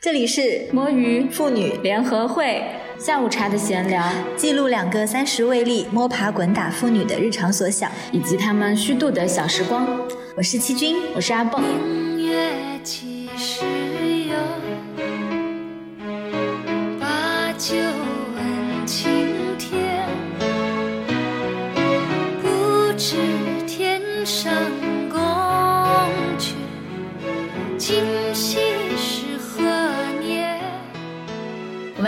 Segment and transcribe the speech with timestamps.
[0.00, 2.62] 这里是摸鱼妇女联合会
[3.00, 9.88] 下午茶的闲聊，记录两个三十未立摸爬滚打妇女的日常所想，以及她们虚度的小时光。
[10.36, 11.64] 我是七君，我是阿蹦。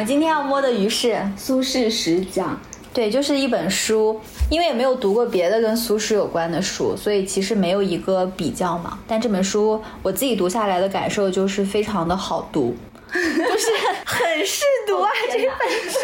[0.01, 2.59] 们今天要摸的鱼是，苏轼十讲，
[2.91, 4.19] 对，就是一本书。
[4.49, 8.99] 因为也没有读过别的跟苏轼有关的书，所以其实没有一个比较嘛。
[9.07, 12.75] 但这本书我自己读下来的感受就是非常的好读，
[13.13, 13.67] 就是
[14.07, 15.11] 很适读啊！
[15.31, 15.99] 这本书，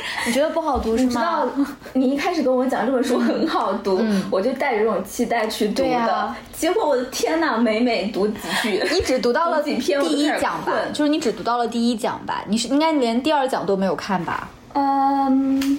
[0.26, 1.66] 你觉得不好读是你知道吗？
[1.94, 5.88] 你一开始跟我讲这本书很好读， 我就带着这种期待去读的。
[5.88, 12.42] 呀结果我的天呐，每每读几句， 你只读到了几篇我第一讲吧，困就是你只读到了第一讲吧？
[12.48, 14.48] 你是应该连第二讲都没有看吧？
[14.74, 15.78] 嗯，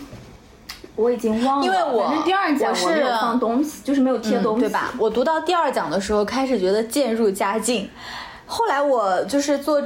[0.96, 4.94] 我已经忘了，因为我第二讲我没有放东西，就是没有贴东西，对吧？？
[4.98, 7.90] 我读到第二讲的时候，开始觉得渐入佳境，
[8.46, 9.82] 后来我就是做。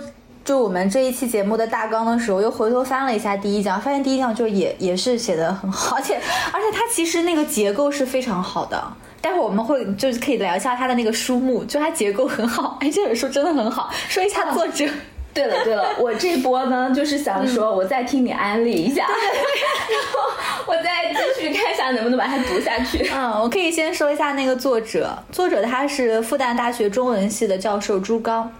[0.45, 6.15] 就我们这一期节目的大纲的时候，又回头翻了一下第一讲，发现第一讲就也也是写的很好，而且
[6.51, 8.83] 而且它其实那个结构是非常好的。
[9.21, 13.89] 待会儿我们会就是可以聊一下它的那个书目，就它结构很好，哎，这本书真的很好。
[14.09, 14.85] 说一下作者，
[15.33, 20.19] 对了对了，我这波呢就是想说，我再听你安利一下， 然后
[20.67, 23.09] 我再继续看一下能不能把它读下去。
[23.15, 28.51] 嗯，我可以先说一下那个作者，作者他是复旦大学中文系的教授朱刚。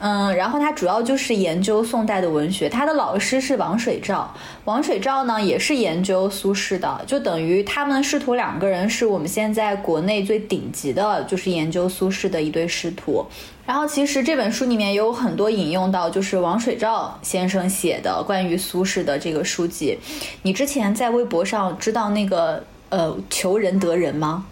[0.00, 4.32] 嗯，然后他主要就是研究宋代的文学，他的老师是王水照，
[4.64, 13.26] 王水照呢也是研究苏轼的，就等于他们师徒两个人是我们现在国内最顶级的，就是研究苏轼的一对师徒。
[13.66, 19.98] 然后其实这本书里面也有很多引用到，就是王水照先生写的关于苏轼的这个书籍。
[20.42, 24.46] 你之前在微博上知道那个呃求仁得仁吗？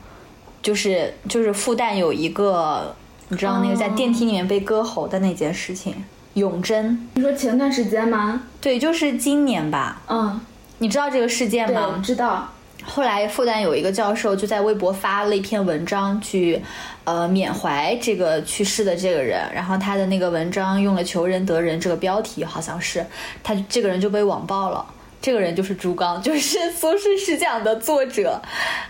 [0.61, 2.95] 就是就是复旦有一个，
[3.29, 6.05] 你知道那个在电梯里面被割喉的那件事情，
[6.35, 8.43] 永贞，你说前段时间吗？
[8.61, 10.01] 对，就是今年吧。
[10.09, 10.41] 嗯，
[10.79, 12.01] 你知道这个事件吗？
[12.05, 12.49] 知道。
[12.85, 16.63] 后来复旦有一个教授就在微博发了一篇文章去，
[17.03, 23.05] 呃缅怀这个去世的这个人，然后他的那个文章用了“求仁得仁”这个标题，好像是
[23.43, 24.87] 他这个人就被网爆了。
[25.21, 28.41] 这个人就是朱刚，就是苏轼十讲的作者。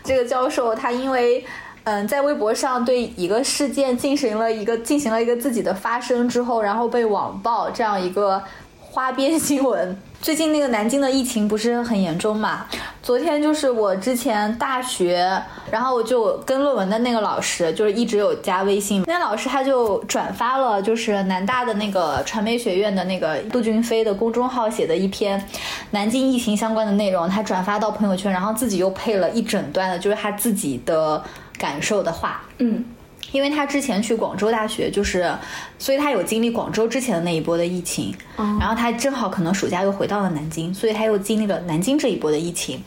[0.04, 1.42] 这个教授他因为。
[1.86, 8.42] 嗯，在微博上对一个事件进行了一个进行了一个自己的发声之后，然后被网暴这样一个
[8.80, 9.96] 花边新闻。
[10.20, 12.66] 最近那个南京的疫情不是很严重嘛？
[13.00, 25.40] 昨天就是我之前大学，然后我就跟论文的那个老师，就是一直有加微信， 那老师他就转发了就是南大的那个传媒学院的那个杜俊飞的公众号写的一篇
[25.90, 31.22] 南京疫情相关的内容，他转发到朋友圈，然后自己又配了一整段的，就是他自己的
[31.58, 32.42] 感受的话。
[32.58, 32.84] 嗯，
[33.32, 35.32] 因为他之前去广州大学，就是，
[35.78, 42.82] 所以他有经历广州之前的那一波的疫情，然后他正好可能暑假又回到了南京，所以他又经历了南京这一波的疫情。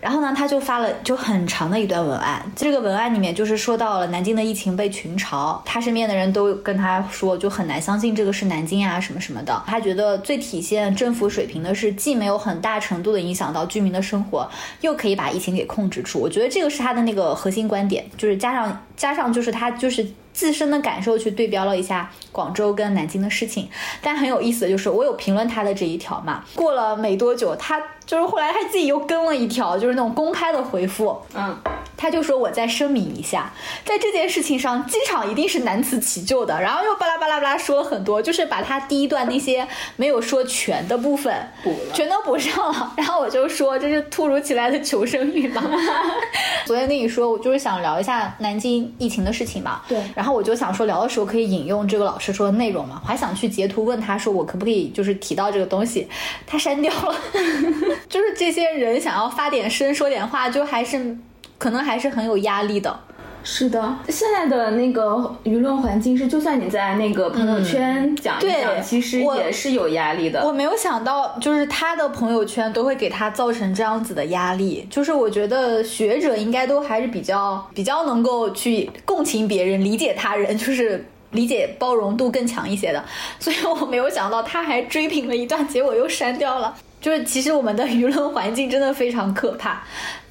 [0.00, 9.62] 然后呢，他就发了就很长的一段文案，这个文案里面就是说到了南京的疫情被群嘲，他身边的人都跟他说，就很难相信这个是南京啊什么什么的。
[9.66, 14.48] 他觉得最体现政府水平的是，既没有很大程度的影响到居民的生活，
[14.80, 16.18] 又可以把疫情给控制住。
[16.18, 23.68] 我觉得这个是他的那个核心观点，就是加上加上就是他就是自身的感受去对标了一下广州跟南京的事情。
[24.00, 31.56] 但很有意思的就是，我有评论他的这一条嘛，过了没多久，他就是后来他自己又跟了一条，就是那种公开的回复，嗯，
[31.96, 33.52] 他就说我再声明一下，
[33.84, 36.60] 在这件事情上，机场一定是难辞其咎的。
[36.60, 41.32] 然后又巴拉巴拉巴拉说了很多，就是把他第一段那些没有说全的部分
[41.62, 42.92] 补了全都补上了。
[42.96, 45.62] 然后我就说这是突如其来的求生欲嘛。
[46.66, 49.82] 昨天跟你说，我就是想聊一下南京疫情的事情嘛。
[49.86, 56.08] 对然后我就想说聊的时候可以引用这个老师说的内容嘛，我还想去截图问他说我可不可以就是提到这个东西，
[56.44, 57.14] 他删掉了。
[58.08, 61.16] 就是这些人想要发点声说点话，就还是
[61.58, 63.00] 可能还是很有压力的。
[63.42, 70.46] 是的，现在的那个舆论环境是，就算你在那个朋友圈讲一讲，对其实也是有压力的。
[70.46, 74.86] 我没有想到，就是他的朋友圈都会给他造成这样子的压力。
[74.90, 83.02] 就是我觉得学者应该都还是比较比较能够去共情别人、理解他人，就是理解包容度更强一些的。
[83.38, 86.76] 所以我没有想到他还追评了一段，结果又删掉了。
[87.00, 89.82] 就是其实我们的舆论环境真的非常可怕，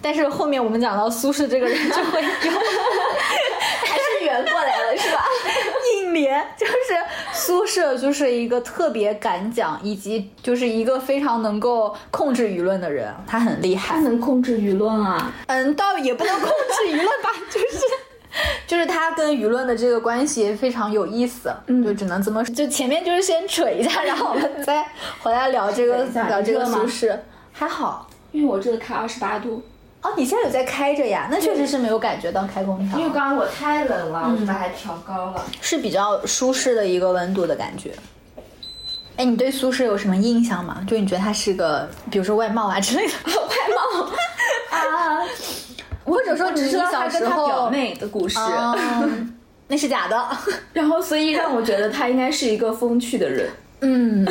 [0.02, 5.26] 但是后面我们讲到苏轼这个人就会有，还是圆过来了，是吧？
[5.96, 6.74] 硬并联，就是
[7.34, 14.02] 苏轼就是一个特别敢讲，以及就是一个非常能够控制舆论的人，他很厉害他。
[14.02, 15.32] 能控制舆论啊！
[15.48, 18.09] 嗯，倒也不能控制舆论吧，就是。
[18.68, 22.54] 就是他跟舆论的这个关系非常有意思，嗯就只能这么说。
[22.54, 24.86] 就前面就是先扯一下， 然后我们再
[25.22, 27.18] 回来聊这个聊这个热吗苏轼。
[27.52, 29.62] 还好因为我这个开二十八度，
[30.04, 31.28] 哦，你现在有在开着呀？
[31.32, 35.44] 那确实是没有感觉到开空调，因为刚刚我太冷了，我就把它调高了。
[35.60, 37.92] 是比较舒适的一个温度的感觉。
[39.18, 40.78] 哎，你对苏轼有什么印象吗？
[40.88, 44.06] 就你觉得他是个，比如说外貌啊之类的， 外貌
[44.78, 45.26] 啊，
[46.04, 49.34] 或者说只是小时跟他表，妹的故事，嗯，
[49.68, 50.28] 那是假的。
[50.74, 53.50] 然后所以让我觉得他应该是一个风趣的人。
[53.82, 54.28] 嗯，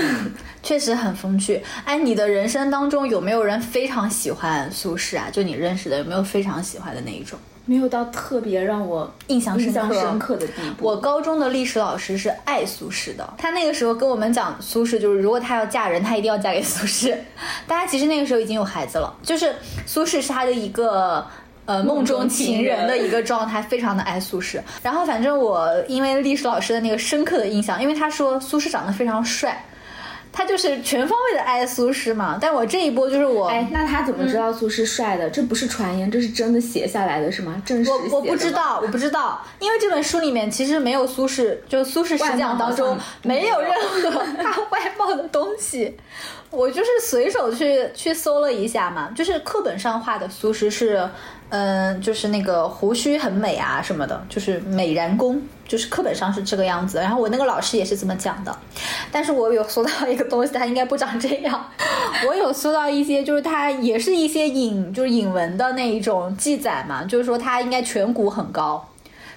[0.62, 1.62] 确实很风趣。
[1.84, 5.28] 哎，你的人生当中有没有人非常喜欢苏轼啊？
[5.32, 7.38] 就你认识的，有没有非常喜欢的那一种？
[7.64, 10.86] 没有到特别让我印象深印象刻深刻的地步。
[10.86, 17.16] 我高中的历史老师是爱苏轼的，他那个时候跟我们讲苏轼，就是如果他要嫁人，他一定要嫁给苏轼。
[17.66, 19.54] 但他其实那个时候已经有孩子了，就是
[19.86, 21.26] 苏轼是他的一个。
[21.68, 24.58] 呃，梦中情人的一个状态，非常的爱苏轼。
[24.82, 29.62] 然后，反正我因为历史老师的那个深刻的印象，因为他说苏轼长得非常帅，
[30.32, 32.38] 他就是全方位的爱苏轼嘛。
[32.40, 35.28] 但我这一波就是我，哎，那他怎么知道苏轼帅的？
[35.28, 37.62] 这不是传言，这是真的写下来的是吗？
[38.10, 38.50] 我我不知。
[38.50, 43.70] 道，我不知道，因为这本书里面其实没有苏轼，就苏轼十讲当中没有任
[44.10, 44.10] 何
[44.42, 45.94] 他外貌的东西。
[46.50, 51.06] 我就是随手去去搜了一下嘛，就是课本上画的苏轼是，
[51.50, 56.98] 嗯、就是那个胡须很美啊什么的，就是美髯公，就是课本上是这个样子。
[56.98, 58.54] 然后我那个老师也是这么讲的，
[59.10, 61.70] 但是我有搜到一个东西，他应该不长这样。
[62.28, 68.86] 我有搜到一些，就是他也是一些引，就是引文的那一种记载嘛，就是说他应该颧骨很高，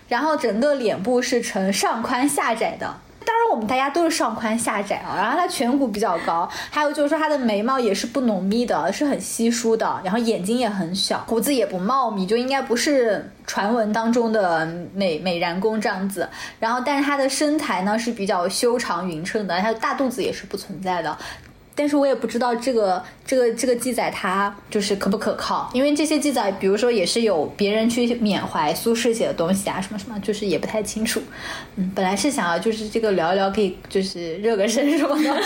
[0.07, 2.93] 然后整个脸部是呈上宽下窄的。
[3.25, 5.15] 当然，我们大家都是上宽下窄啊。
[5.15, 16.27] 然后他颧骨比较高，还有就是说他的眉毛也是不浓密的，是很稀疏的，然后眼睛也很小，胡子也不茂密，就应该不是传闻当中的美美髯公这样子。
[16.59, 21.15] 然后，但是他的身材呢是比较修长匀称的，他的大肚子也是不存在的。
[21.73, 31.21] 但是我也不知道这个这个这个记载它就是可不可靠，因为这些记载，比如说也是有别人去缅怀苏轼写的东西啊，什么什么，就是也不太清楚。
[31.77, 35.41] 嗯，本来是想要就是这个聊一聊，可以就是热个身什么的，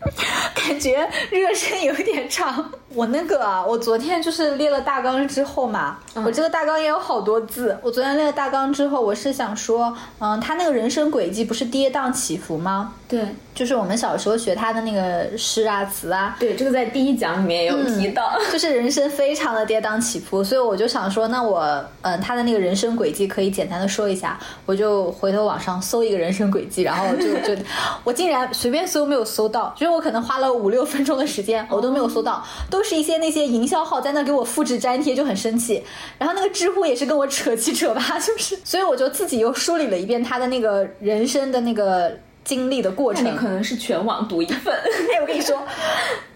[0.54, 2.70] 感觉热身有点长。
[2.92, 7.78] 我那个啊，我昨天就是列了大纲之后嘛，我这个大纲也有好多字。
[7.82, 12.94] 我昨天列了大纲之后，我是想说，嗯，他那个人生轨迹不是跌宕起伏吗？
[13.08, 18.36] 对就是我们小时候学他的那个诗啊词啊，对，这个在第一讲里面也有提到。
[18.52, 27.62] 就是人生非常的跌宕起伏，所以我就想说，那我嗯他的那个人生轨迹可以简单的说一下，我就回头网上搜一个人生轨迹，然后就就
[28.02, 35.82] 我竟然随便搜没有搜到，就是我可能花了五六分钟的时间，我都没有搜到，都是一些那些营销号在那给我复制粘贴，就很生气。
[36.18, 43.36] 然后那个知乎也是跟我扯七扯八，就是，所以我就自己又梳理了一遍他的那个人生的那个经历的过程。
[43.36, 44.74] 可能是全网独一份。
[45.14, 45.60] 哎，我跟你说，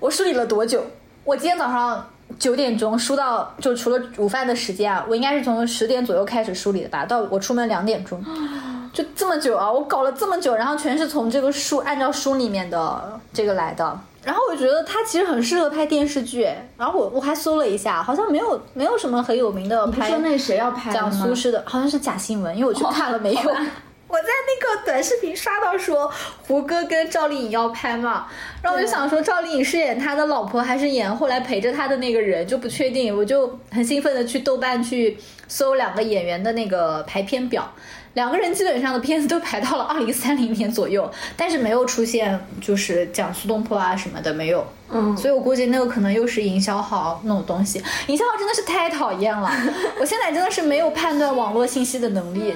[0.00, 0.84] 我梳理了多久？
[1.24, 8.22] 我今天早上九点钟梳到，就除了午饭的时间啊，我应该是从十点左右开始梳理的吧，到我出门两点钟，
[8.94, 9.70] 就这么久啊！
[9.70, 13.98] 我搞了这么久，然后全是从这个书按照书里面的这个来的。
[14.22, 16.48] 然后我觉得他其实很适合拍电视剧，
[16.78, 23.40] 然后我我还搜了一下，好像没有没有什么很有名的拍说那谁要拍的讲苏轼的，好像是假新闻，因为我去看了没有。
[24.06, 26.08] 我在那个短视频刷到说
[26.46, 28.26] 胡歌跟赵丽颖要拍嘛，
[28.62, 37.68] 然后我就想说赵丽颖是演他的老婆还是演后来陪着他的那个人就不确定，我就很兴奋的去豆瓣去搜两个演员的那个排片表。
[38.14, 47.82] 两个人基本上的片子都排到了二零三零年左右，但是没有出现就是讲苏东坡啊什么的没有，嗯，所以我估计那个可能又是营销号那种东西。
[48.06, 49.50] 营销号真的是太讨厌了，
[49.98, 52.54] 我现在真的是没有判断网络信息的能力。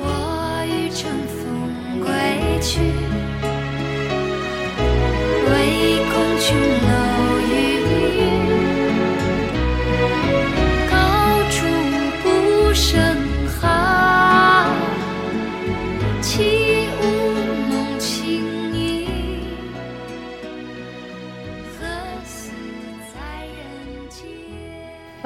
[0.00, 2.08] 我欲乘风归
[2.62, 2.80] 去，
[5.44, 6.56] 唯恐琼
[6.90, 6.97] 楼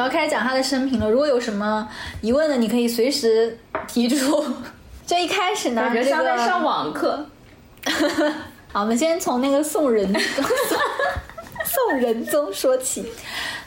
[0.02, 1.08] 然后开始讲他的生平了。
[1.08, 1.88] 如果有什么
[2.22, 3.56] 疑问的，你可以随时
[3.86, 4.44] 提出。
[5.06, 7.24] 就一开始呢，感觉像在上网课。
[8.72, 10.12] 好，我们先从那个宋仁
[11.64, 13.12] 宋仁宗说起。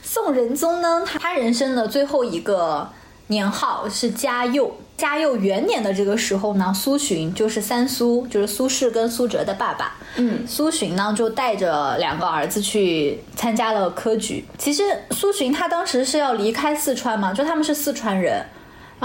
[0.03, 2.89] 宋仁宗呢，他他人生的最后一个
[3.27, 4.75] 年号是嘉佑。
[4.98, 9.98] 嘉佑元年的这个时候呢，苏洵就是三苏，就是苏轼跟苏辙的爸爸。
[10.15, 14.46] 嗯，苏洵呢就带着两个儿子去参加了科举。
[14.58, 18.41] 其实苏洵他当时是要离开四川嘛，就他们是四川人。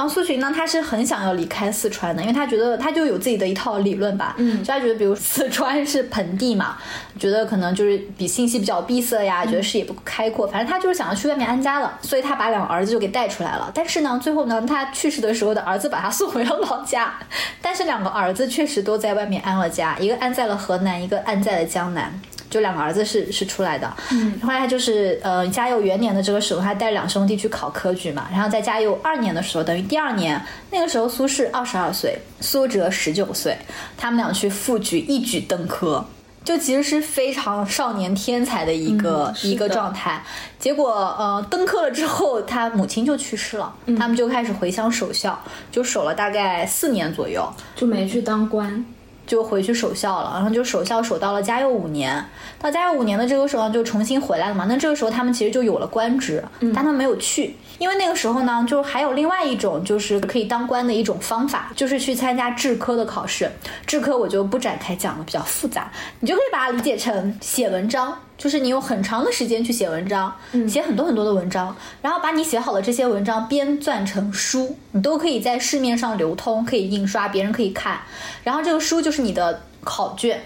[0.01, 6.79] 然后苏洵呢，他是很想要离开四川的，因为他觉得他就有自己的一套理论吧，嗯，就他觉得比如四川是盆地嘛，
[7.19, 13.71] 觉得可能就是比信息比较闭塞呀，觉得视野不够开阔，反正他就是想要去外面安家了，所以他把两个儿子就给带出来了。
[13.75, 17.13] 但是呢，最后呢，他去世的时候的儿子把他 送回了老家，
[17.61, 22.19] 但是两个儿子确实都在外面安了家，一个安在了河南，一个安在了江南。
[22.51, 33.57] 就两个儿子是是出来的，嗯，后来他就是呃嘉佑元年的这个时候，他带两兄弟去考科举嘛，然后在嘉佑二年的时候，等于第二年，那个时候苏轼二十二岁，苏辙十九岁，
[33.97, 36.05] 他们俩去复举，一举登科，
[36.45, 40.23] 就其实是非常少年天才的一个、一个状态。
[40.59, 45.41] 结果呃登科了之后，他母亲就去世了，他们就开始回乡守孝，
[45.71, 47.49] 就守了大概四年左右。
[47.77, 48.85] 就没去当官。
[49.31, 52.21] 就回去守孝了，然后就守孝守到了嘉佑五年，
[52.61, 54.67] 到嘉佑五年的这个时候就重新回来了嘛。
[54.69, 63.49] 那这个时候他们其实就有了官职，但他们没有去，因为那个时候呢，就还有另外一种就是可以当官的一种方法，就是去参加制科的考试。
[63.87, 68.19] 制科我就不展开讲了，比较复杂，你就可以把它理解成写文章。
[68.41, 70.35] 就是你有很长的时间去写文章，
[70.67, 78.01] 写很多很多的文章，然后把你写好的这些文章编撰成书，你都可以在市面上流通，可以印刷，别人可以看。
[78.43, 80.41] 然后这个书就是你的考卷，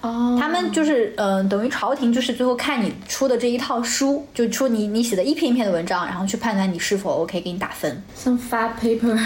[0.00, 8.00] 哦他们就是嗯、呃等于朝廷就是最后看你出的这一套书，就出你你写的一篇一篇的文章，然后去判断你是否 OK，给你打分。
[8.14, 9.18] 像发 paper，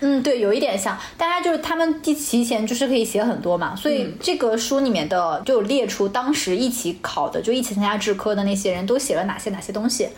[0.00, 10.08] 嗯，对，有一点像，大家就是他们提提前就是可以写很多嘛，所以这个书里面的就有列出当时一起考的，就一起参加制科的那些人都写了哪些哪些东西。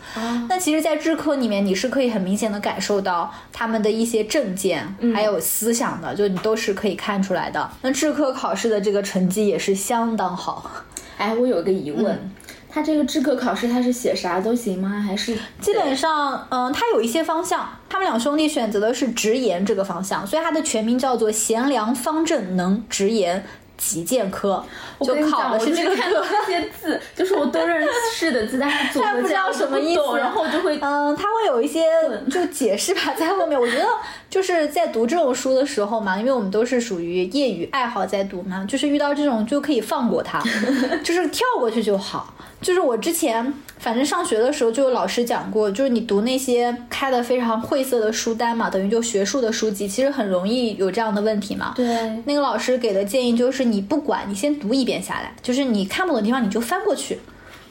[0.49, 7.71] 那其实，在制科里面，你是可以很明显的感受到他们的一些政见，还有思想的，就你都是可以看出来的。
[7.83, 10.71] 那制科考试的这个成绩也是相当好。
[11.17, 12.31] 哎，我有个疑问，
[12.71, 14.89] 他这个资格考试他是写啥都行吗？
[15.01, 23.45] 还是基本上，嗯，他有一些方向，他们两兄弟选择的是直言这个方向，所以他的全名叫做贤良方正能直言
[23.81, 24.63] 己见科，
[25.01, 26.27] 就考的是的这个科。
[26.31, 31.85] 那些字，就是我都认识的字，但是 不知道什么意思然后就会嗯，他会有一些
[32.31, 33.59] 就解释吧，在后面。
[33.59, 33.87] 我觉得
[34.29, 40.43] 就是在读这种书的时候嘛，因为我们都是属于业余爱好在读嘛，就是遇到这种就可以放过它，
[41.03, 42.35] 就是跳过去就好。
[42.61, 51.73] 就是我之前反正上学的时候就有老师讲过，就是你读那些开的非常晦涩的书单嘛，等于就学术的书籍，其实很容易有这样的问题嘛。
[51.75, 51.87] 对
[52.27, 57.19] 那个老师给的建议就是，你不管你先读一遍下来，就是你看不懂的地方你就翻过去，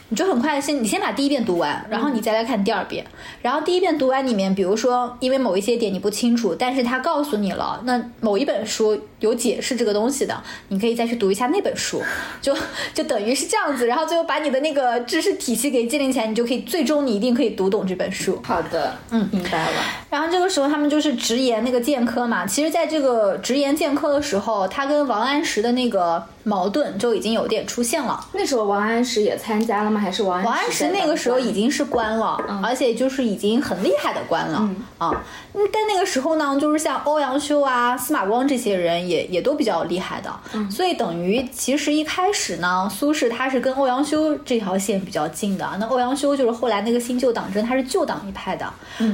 [0.09, 3.05] 你就很快的先你先把第一遍读完，然后你再来看第二遍。
[3.41, 12.01] 然后第一遍读完里面，比如说因为某一些点你不清楚，但是他告诉你了，那某一本书有解释这个东西的，你可以再去读一下那本书，
[12.41, 12.55] 就
[12.93, 13.85] 就等于是这样子。
[13.85, 18.39] 然后最后把你的那个知识体系给建立起来，你就可以最终你一定可以读懂这本书。
[18.43, 19.77] 好的，嗯明白了。
[20.09, 28.25] 然后这个时候他们就是直言那个剑科嘛，其实在这个直言剑科的时候，他跟王安石的那个矛盾就已经有点出现了。
[28.34, 30.00] 那时候王安石也参加了吗？
[30.00, 34.58] 还是王王安石那个时候已经是官了，而且就是已经很厉害的官了、
[34.98, 35.12] 啊。
[35.53, 40.31] 嗯但那个时候呢，就是像欧阳修啊、司马光这些人也也都比较厉害的，
[40.69, 45.67] 所以等于其实一开始呢，苏轼他是跟欧阳修这条线比较近的。
[45.79, 48.72] 那欧阳修就是后来那个新旧党争，他是旧党一派的。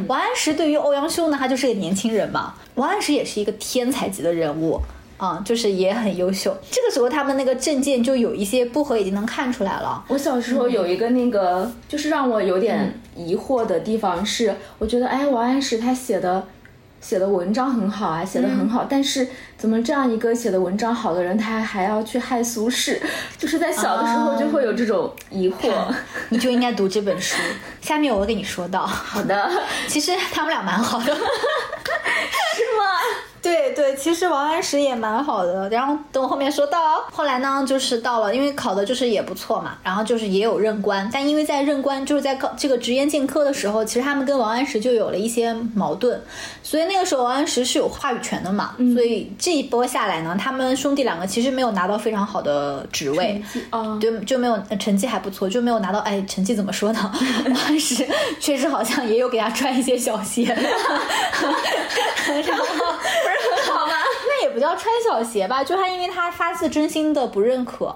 [0.07, 2.53] 王安石对于欧阳修呢，他就是个年轻人嘛。
[2.75, 4.79] 王安石也是一个天才级的人物。
[5.17, 6.55] 啊、就是也很优秀。
[6.69, 10.03] 这个时候他们那个证件就有一些不合，已经能看出来了。
[10.09, 16.45] 我小时候有一个那个，就是让我有点疑惑的地方是，我觉得哎，王安石他写的
[16.99, 22.99] 写的文章很好啊，写的很好，但是怎么这样一个写的文章好的人，他还还要去害苏轼？
[23.37, 25.71] 就是在小的时候就会有这种疑惑。
[26.29, 27.35] 你就应该读这本书。
[27.79, 29.49] 下面我会跟你说到，好的，
[29.87, 31.15] 其实他们俩蛮好的。
[33.45, 37.03] 对对，其实王安石也蛮好的，然后等我后面说到哦。
[37.11, 46.19] 后来呢，就是到了，因为考的就是也不错嘛，然后就是也有任官，但因为在任官就是在考这个直言进科的时候，其实他们跟王安石就有了一些矛盾，
[46.63, 57.11] 所以那个时候王安石是有话语权的嘛，所以这一波下来呢，他们兄弟两个其实没有拿到非常好的职位，哦，就就没有呃成绩还不错，就没有拿到哎，成绩怎么说呢？
[57.45, 58.07] 王安石
[58.39, 60.57] 确实好像也有给他穿一些小鞋， 然
[62.57, 62.81] 后不是
[63.29, 63.34] 很
[63.71, 63.93] 好吧？
[64.27, 67.95] 那也不叫穿小鞋吧，就他因为他发自真心的不认可。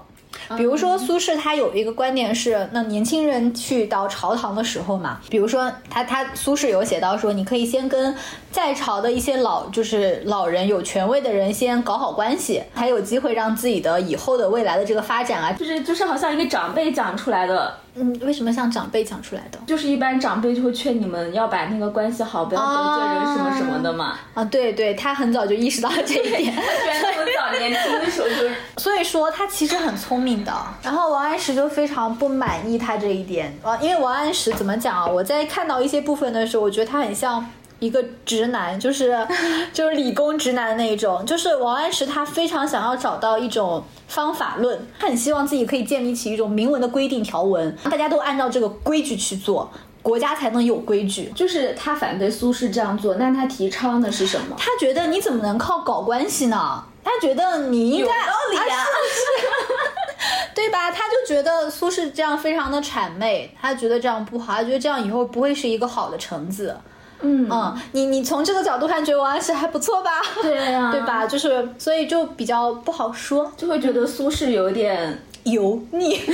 [0.56, 8.16] 比如说苏轼他有一个观点是，那年轻人去到朝堂的时候嘛，比如说他他苏轼有写到说，你可以先跟
[8.50, 19.58] 在朝的一些老就是老人有权威的人先搞好关系，才有机会让自己的以后的未来的这个发展啊，就是就是好像一个长辈讲出来的，嗯，为什么像长辈讲出来的？
[19.66, 24.18] 就是一般长辈就会劝你们要把那个关系好，不要得罪人什么什么的嘛。
[24.34, 26.54] 啊，对对，他很早就意识到了这一点。
[26.54, 28.34] 居然那么早年轻的时候就
[28.76, 30.52] 所以说他其实很聪明的。
[30.82, 35.06] 然后王安石就非常不满意他这一点啊，因为王安石怎么讲啊？
[35.06, 37.44] 我在看到一些部分的时候，我觉得他很像。
[37.80, 39.26] 一个直男，就是
[39.72, 49.70] 就是理工直男那一种，就是王安石他非常想要找到一种方法论，他很希望自己可以建立起一种明文的规定条文，大家都按照这个规矩去做，
[50.02, 51.32] 国家才能有规矩。
[51.34, 54.54] 就是他反对苏轼这样做，那他提倡的是什么？
[54.58, 56.84] 他觉得你怎么能靠搞关系呢？
[57.02, 60.90] 他觉得你应该有道理呀啊是是 对吧？
[60.90, 66.76] 他就觉得苏轼这样非常的谄媚，他觉得这样不好，他觉得这样以后不会是一个好的臣子。
[67.22, 70.20] 嗯嗯，你你从这个角度看，觉得王安石还不错吧？
[70.42, 71.26] 对呀 对吧？
[71.26, 76.20] 就是所以就比较不好说，就会觉得苏轼有点油腻。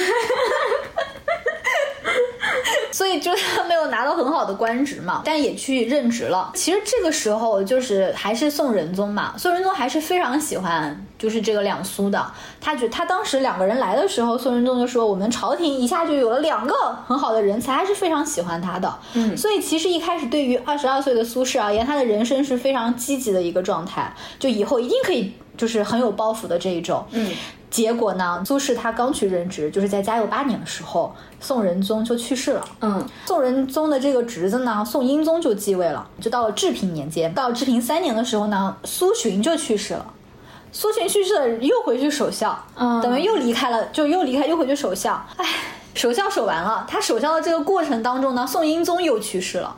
[2.92, 6.50] 所以就是他没有拿到很好的官职嘛，但也去任职了。
[6.54, 12.24] 其实这个时候就是还是宋仁宗嘛，宋仁宗还是非常喜欢就是这个两苏的。
[12.60, 16.74] 他觉他当时两个人来的时候，宋仁宗就说我们朝廷一下就有了两个
[17.06, 18.92] 很好的人才，还是非常喜欢他的。
[19.14, 27.04] 嗯所以其实一开始对于二十二岁的苏轼而言，他的人生是非常积极的一个状态，就以后一定可以就是很有抱负的这一种。
[27.10, 27.32] 嗯。
[27.68, 32.64] 结果呢，苏轼他刚去任职，就是在嘉佑八年的时候，宋仁宗就去世了。
[32.80, 36.08] 嗯宋仁宗的这个侄子呢，宋英宗就继位了。
[36.20, 40.06] 就到了治平年间，到了治平三年的时候呢，苏洵就去世了。
[40.72, 45.22] 苏洵去世了，又回去守孝，嗯等于又离开了，就又离开，又回去守孝。
[45.36, 45.44] 唉，
[45.92, 49.76] 守孝守完了，他守孝的这个过程当中呢，宋英宗又去世了。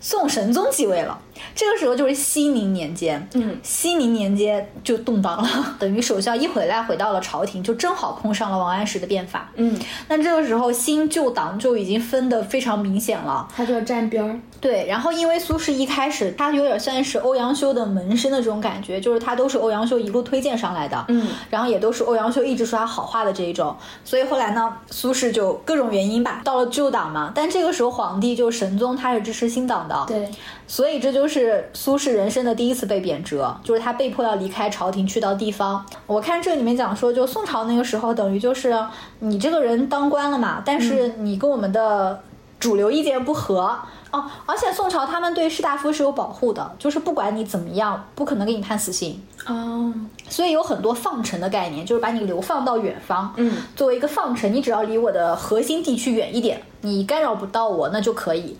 [0.00, 1.18] 宋神宗继位了，
[1.54, 9.50] 这个时候就是熙宁年间，嗯熙宁年间就动荡了， 等于首相一回来回到了朝廷，就正好碰上了王安石的变法。
[9.56, 9.78] 嗯，
[10.08, 13.48] 那这个时候新旧党就已经分得非常明显了。
[13.54, 14.38] 他就要站边儿。
[14.60, 30.28] 对，然后因为苏轼一开始他有点算是欧阳修的门生的这种感觉，就是他都是欧阳修一路推荐上来的，嗯，然后也都是欧阳修一直说他好话的这一种，所以后来呢，苏轼就各种原因吧，到了旧党嘛，但这个时候皇帝就神宗他是支持新党的，对，
[30.68, 35.84] 所以这就是苏轼人生的第一次被贬谪，就是他被迫要离开朝廷，去到地方。
[36.06, 38.78] 我看这里面讲说，就宋朝那个时候，等于就是
[39.20, 42.22] 你这个人当官了嘛，但是你跟我们的
[42.60, 43.76] 主流意见不合。
[44.10, 49.92] 哦，而且宋朝他们对士大夫是有保护的，就是不管你怎么样，不可能给你判死刑，哦，
[50.30, 53.30] 所以有很多放臣的概念，就是把你流放到远方。
[53.36, 58.56] 嗯，作为一个放臣，你只要离我的核心地区远一点，你干扰不到我，那就可以。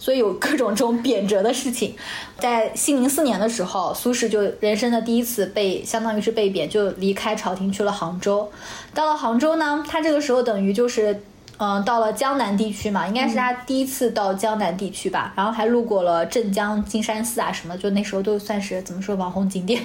[0.00, 1.94] 所以有各种这种贬谪的事情。
[2.40, 8.50] 在熙宁四年的时候，苏轼就人生的第一次被，相当于是被贬，就离开朝廷去了杭州。
[8.92, 11.22] 到了杭州呢，他这个时候等于就是。
[11.62, 19.84] 嗯，到了江南地区嘛，应该是他第一次到江南地区吧，然后还路过了镇江金山寺啊什么，就那时候都算是怎么说网红景点。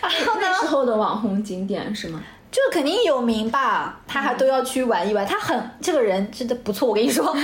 [0.00, 2.22] 然后呢，那时候的网红景点是吗？
[2.50, 5.26] 就肯定有名吧，他还都要去玩一玩。
[5.26, 7.34] 他很这个人真的不错，我跟你说，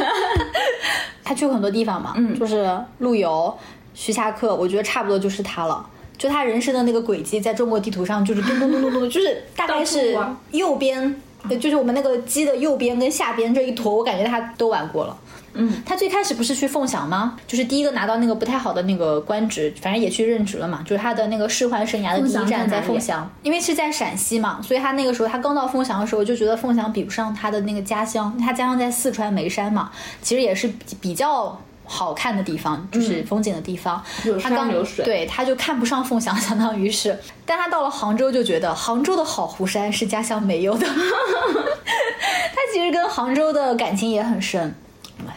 [1.23, 3.55] 他去过很多地方嘛，嗯就是陆游、
[3.95, 5.87] 徐霞客，我觉得差不多就是他了。
[6.17, 10.17] 就他人生的那个轨迹，在中国地图上就是咚咚咚咚咚， 就是大概是
[10.53, 15.17] 右边，呃就是我们那个鸡的右边跟下边这一坨，我感觉他都玩过了。
[15.55, 17.37] 嗯，他最开始不是去凤翔吗？
[17.47, 20.83] 就是第一个拿到那个不太好的那个官职，反正也去任职了嘛。
[20.85, 31.59] 就是他的那个仕宦生涯的第一站在凤翔，因为是在陕西嘛，所以他那个时候他刚到凤翔的时候就觉得凤翔比不上他的那个家乡，他家乡在四川眉山嘛，其实也是比比较。
[31.85, 44.75] 好看的地方就是风景的地方，有他刚山有水对他就看不上凤翔，相当于是，但他到了杭州就觉得杭州的好湖山是家乡没有的， 他其实跟杭州的感情也很深。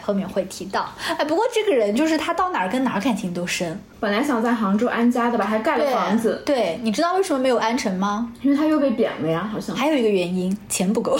[0.02, 3.80] 后面会提到，哎，不过这个人就是他到哪儿跟哪儿感情都深。
[4.00, 8.32] 本来想在杭州安家的吧，还盖了房子，对，你知道为什么没有安成吗？
[8.42, 9.74] 因为他又被贬了呀，好像。
[9.74, 11.18] 还有一个原因，钱不够，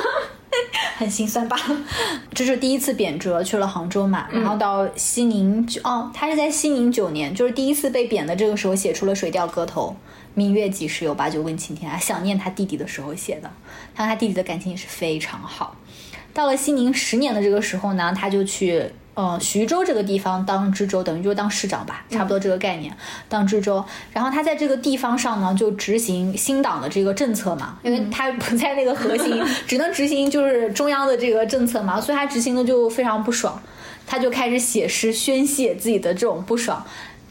[0.96, 1.56] 很心酸吧？
[2.34, 9.96] 这是第一次贬谪去了杭州嘛，然后到西宁九哦，他是在西宁九年，就是第一次被贬的这个时候写出了《水调歌头》。
[10.34, 11.98] 明月几时有，把酒问青天啊！
[11.98, 13.50] 想念他弟弟的时候写的，
[13.94, 15.76] 他和他弟弟的感情也是非常好。
[16.32, 18.90] 到了熙宁十年的这个时候呢，他就去。
[19.14, 22.96] 呃，徐州这个地方当知州，等于就是当市长吧，差不多这个概念，
[23.28, 23.84] 当知州。
[24.10, 33.60] 然后他在这个地方上呢，就执行新党的这个政策嘛，因为他不在那个核心， 只能执行就是中央的这个政策嘛，所以他执行的就非常不爽，
[34.06, 36.82] 他就开始写诗宣泄自己的这种不爽。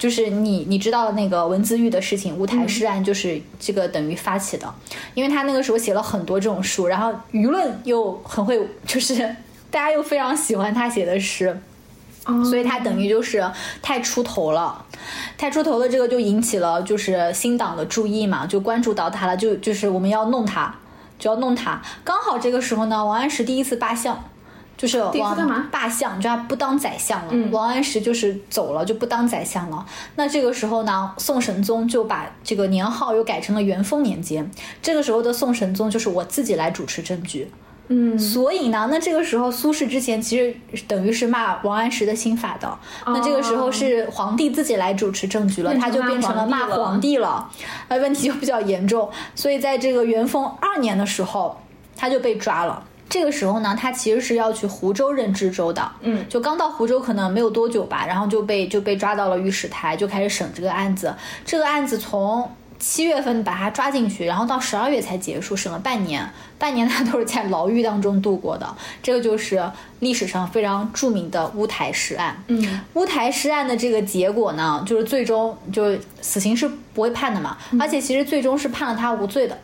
[0.02, 4.74] 就是你你知道那个文字狱的事情，乌台诗案就是这个等于发起的，
[5.14, 9.16] 因为他那个时候写了很多这种书，然后舆论又很会，就是
[9.70, 11.56] 大家又非常喜欢他写的诗。
[12.44, 13.44] 所以他等于就是
[13.82, 14.84] 太出头了，
[15.38, 20.76] 太出头了，这个就引起了就是新党的注意嘛，就关注到他了，就就是我们要弄他，
[21.18, 21.82] 就要弄他。
[22.04, 24.24] 刚好这个时候呢，王安石第一次罢相，
[24.82, 27.50] 就是王干嘛罢相，就他不当宰相了。
[27.52, 29.86] 王安石就是走了，就不当宰相了。
[30.16, 34.50] 那这个时候呢，宋神宗就把这个年号又改成了元丰年间。
[34.82, 37.48] 这个时候的宋神宗就是我自己来主持政局。
[37.90, 47.48] 嗯，所以呢，那这个时候苏轼之前其实等于是骂王安石的新法的，那这个时候是皇帝自己来主持政局了，他就变成了骂皇帝了，
[47.88, 49.08] 那，问题就比较严重。
[49.36, 51.62] 所以在这个元丰二年的时候，
[51.96, 52.84] 他就被抓了。
[53.12, 61.14] 这个时候呢，他其实是要去湖州任知州的，嗯，就刚到湖州可能没有多久吧，然后就被就被抓到了御史台，就开始审这个案子。
[61.46, 66.26] 这个案子从七月份把他抓进去，然后到十二月才结束，审了半年，
[66.58, 68.66] 半年 他都是在牢狱当中度过的。
[69.04, 69.62] 这个就是
[70.00, 72.42] 历史上非常著名的乌台诗案。
[72.48, 79.58] 嗯，乌台诗案的这个结果呢，就是最终就是死刑是不会判的嘛，而且其实最终是判了他无罪的，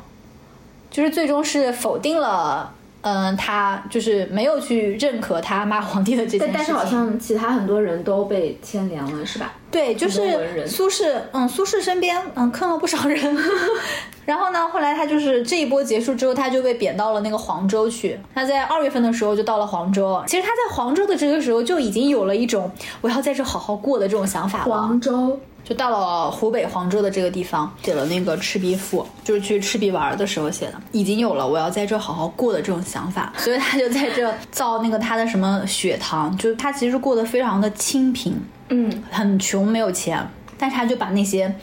[0.92, 2.72] 就是最终是否定了，
[3.08, 6.54] 嗯、他就是没有去认可他骂皇帝的这件事情。
[6.54, 9.54] 但但是好像其他很多人都被牵连了，是吧？
[9.72, 13.38] 对，就是苏轼，嗯，苏轼身边嗯坑了不少人，
[14.26, 18.20] 然后呢，后来他就是这一波结束之后，他就被贬到了那个黄州去。
[18.34, 24.66] 他在二月份的时候就到了黄州，其实他在黄州的这个时候就已经有了一种我要在这好好过的这种想法了。
[24.66, 38.34] 黄州，就到了湖北黄州的这个地方，写了那个《赤壁赋》，就是去赤壁玩的时候写的，已经有了我要在这好好过的这种想法，所以他就在这造那个他的什么血塘，就是他其实过得非常的清贫，
[38.70, 40.26] 嗯，很穷，没有钱，
[40.58, 41.54] 但是他就把那些，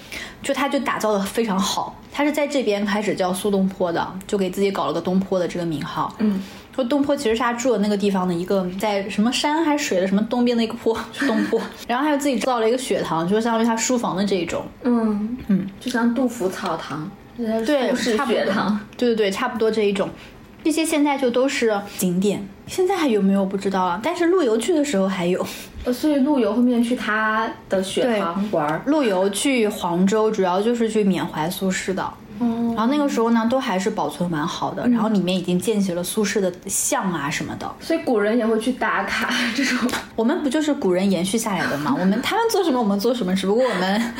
[0.42, 1.96] 就他就打造的非常好。
[2.12, 6.14] 他是在这边开始叫苏东坡的，就给自己搞了个东坡的这个名号。
[6.18, 6.40] 嗯，
[6.74, 11.60] 说东坡其实是他住的那个地方的一个在什么山还是水的什么东边的一个坡， 是东坡。
[11.86, 14.64] 然后他又自己造了一个雪堂，就是相当于他书房的这一种。
[14.82, 20.10] 嗯嗯，就像杜甫草堂，对，苏轼差不多学堂，对对对，差不多这一种。
[20.64, 24.00] 这些现在就都是景点，现在还有没有不知道了。
[24.02, 25.46] 但是陆游去的时候还有。
[25.84, 32.10] 呃，所以陆游后面去他的雪堂玩儿，陆游去黄州，主要就是去缅怀苏轼的。
[32.38, 37.72] 哦然后那个时候呢，都还是保存完好的，然后里面已经建起了苏轼的像啊什么的。
[37.80, 39.78] 所以古人也会去打卡这种。
[40.16, 41.94] 我们不就是古人延续下来的吗？
[41.98, 44.12] 我们他们做什么，我们做什么，只不过我们，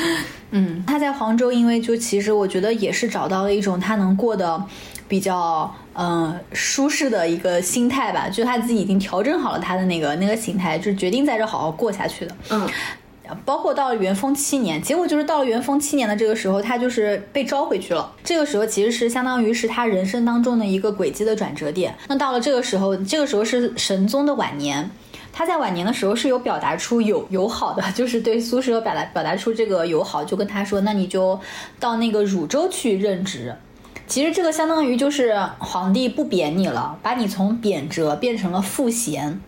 [0.53, 4.63] 嗯，他在黄州，因为就其实我觉得也是找到了一种他能过得
[5.09, 12.37] 比较嗯、呃舒适的一个心态吧，就他自己已经调整好了他的那个那个心态，就决定在这好好过下去的。
[12.51, 12.69] 嗯，
[13.45, 18.13] 包括到了元丰七年，结果就是到了元丰七年的这个时候，他就是被招回去了。
[18.23, 21.95] 这个时候其实是相当于是他人生当中的一个轨迹的转折点。
[22.09, 24.91] 那到了这个时候，这个时候是神宗的晚年。
[25.37, 31.41] 他在晚年的时候是有表达出友友好的，就是对苏轼有表达表达出这个友好，就跟他说，那你就
[31.81, 33.53] 到那个汝州去任职。
[34.07, 39.41] 其实这个相当于就是皇帝不贬你了，把你从贬谪变成了赋闲。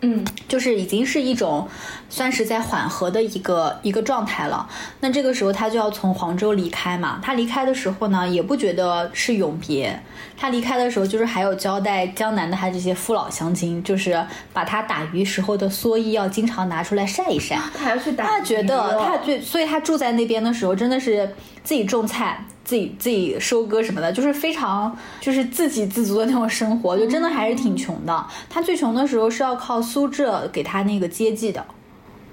[0.00, 1.68] 嗯，就是已经是一种
[2.08, 4.68] 算是在缓和的一个一个状态了。
[5.00, 7.20] 那这个时候他就要从黄州离开嘛。
[7.22, 10.00] 他离开的时候呢，也不觉得是永别。
[10.36, 17.58] 他离开的时候，就是还有交代江南的他这些父老乡亲，就是把他打鱼时候的蓑衣要经常拿出来晒一晒。
[17.76, 18.30] 他还要去打鱼哦。
[18.30, 21.34] 他觉得他最，所以他住在那边的时候，真的是
[21.64, 22.44] 自己种菜。
[22.68, 28.26] 自己自己收割什么的，就是非常就是自给自足的那种生活，就真的还是挺穷的。
[28.50, 31.64] 他最穷的时候是要靠苏浙给他那个接济的，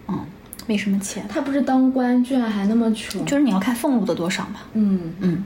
[0.10, 0.26] 嗯，
[0.68, 3.24] 没什么钱，他不是当官，居然还那么穷。
[3.26, 4.56] 就是你要看俸禄的多少嘛。
[4.74, 5.46] 嗯嗯，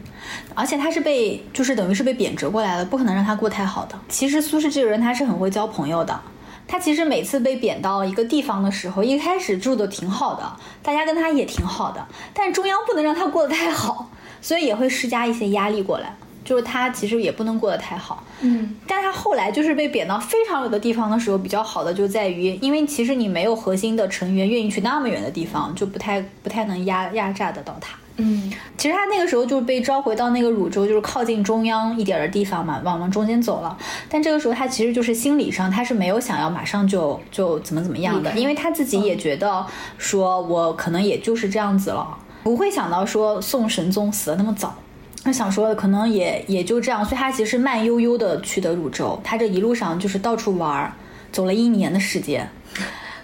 [0.55, 3.93] 而且他是被就是等于是被贬谪过来的，不可能让他过太好的。
[4.09, 6.19] 其实苏轼这个人他是很会交朋友的。
[6.67, 14.09] 他其实每次被贬到一个地方的时候，一开始住的挺好的，大家跟他也挺好的，但是中央不能让他过得太好，
[14.41, 18.23] 所以也会施加一些压力过来，就是他其实也不能过得太好。
[18.41, 27.97] 嗯，但他后来就是被贬到非常远的地方的时候，比较好的就在于，因为其实你没有核心的成员愿意去那么远的地方，就不太不太能压压榨得到他。
[28.21, 33.77] 嗯其实他那个时候就被召回到那个汝州，就是靠近中央一点的地方嘛，往往中间走了。
[34.09, 39.65] 但这个时候他其实就是心理上他是没有想要马上就就怎么怎么样的，因为他自己也觉得
[39.97, 42.17] 说我可能也就是这样子了，
[42.49, 44.75] 不会想到说宋神宗死的那么早。
[45.23, 50.91] 他想说可能也也就这样，所以他其实慢悠悠的去的汝州，他这一路上就是到处玩，
[51.31, 52.49] 走了一年的时间。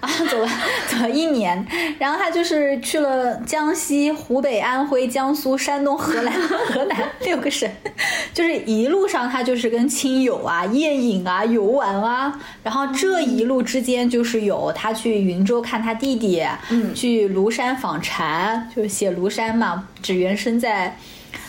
[0.05, 0.47] 啊， 走了
[0.87, 1.65] 走了一年，
[1.97, 7.69] 然后他就是去了江西、湖北、安徽、江苏、山东、河南、河南 六个省，
[8.33, 16.93] 就是一路上他就是跟亲友啊、宴饮啊、游玩啊，然后这一路之间就是有他去云州看他弟弟，嗯。
[16.93, 20.95] 去庐山访禅，就是写庐山嘛，只缘身在。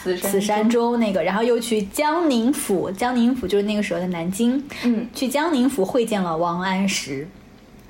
[0.02, 5.08] 此山此山中那个，然后又去江宁府，江宁府就是那个时候的南京，嗯。
[5.12, 7.28] 去江宁府会见了王安石，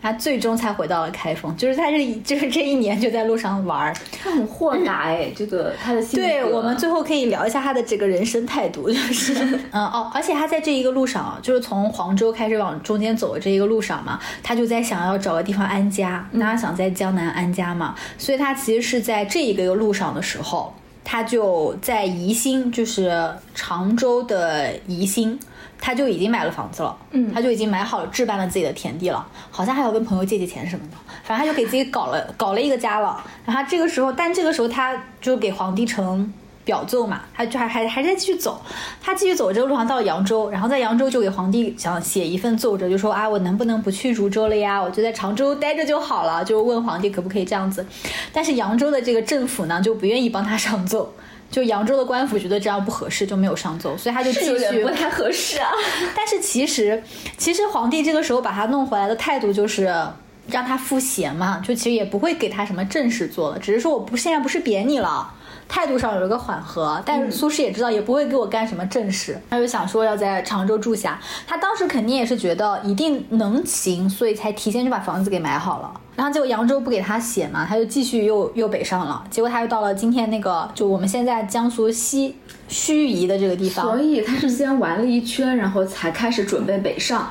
[0.02, 3.94] 他最终才回到了开封，就是他这一就是这一年就在路上玩儿。
[4.22, 6.26] 他很豁达哎，这个 他的性格。
[6.26, 9.34] 对我们最后可以聊一下他的这个人生态度，就是
[9.72, 20.74] 嗯哦，而且他在这一个路上啊，就是从黄州开始往中间走的这一个路上嘛，他就在想要找个地方安家，那他想在江南安家嘛，所以他其实是在这一个路上的时候。
[21.08, 25.38] 他就在宜兴，就是常州的宜兴，
[25.80, 33.22] 他就已经买了房子了，嗯他就已经买好了置办了自己的田地了，好像还要跟朋友借借钱什么的，反正他就给自己搞了搞了一个家了。
[33.44, 36.32] 然后这个时候，但这个时候他就给皇帝呈
[36.64, 38.60] 表奏嘛，他就还还还在继续走，
[39.00, 44.82] 他继续走这个路上到了扬州，然后在扬州就给皇帝想写一份奏折，就说啊我能不能不去汝州了呀？
[44.82, 47.86] 我就在常州待着就好了，就问皇帝可不可以这样子。
[48.32, 51.14] 但是扬州的这个政府呢就不愿意帮他上奏。
[51.50, 55.70] 就扬州的官府觉得这样不合适，就没有上奏，所以他就继续不太合适啊。
[56.14, 57.02] 但是其实，
[57.38, 59.84] 其实皇帝这个时候把他弄回来的态度就是
[60.48, 65.32] 让他赋闲嘛，就其实也不会给他什么正事做了，只是说我不现在不是贬你了。
[65.68, 71.20] 态度上有一个缓和，但是苏轼也知道也不会给我干什么正事，他就想说要在常州住下。
[71.44, 76.00] 他当时肯定也是觉得一定能行，所以才提前就把房子给买好了。
[76.16, 79.22] 然后结果扬州不给他写嘛，他就继续又又北上了。
[79.30, 82.34] 结果他又到了今天那个就我们现在江苏西
[82.68, 83.84] 盱眙的这个地方。
[83.84, 87.30] 所以他是先玩了一圈，然后才开始准备北上。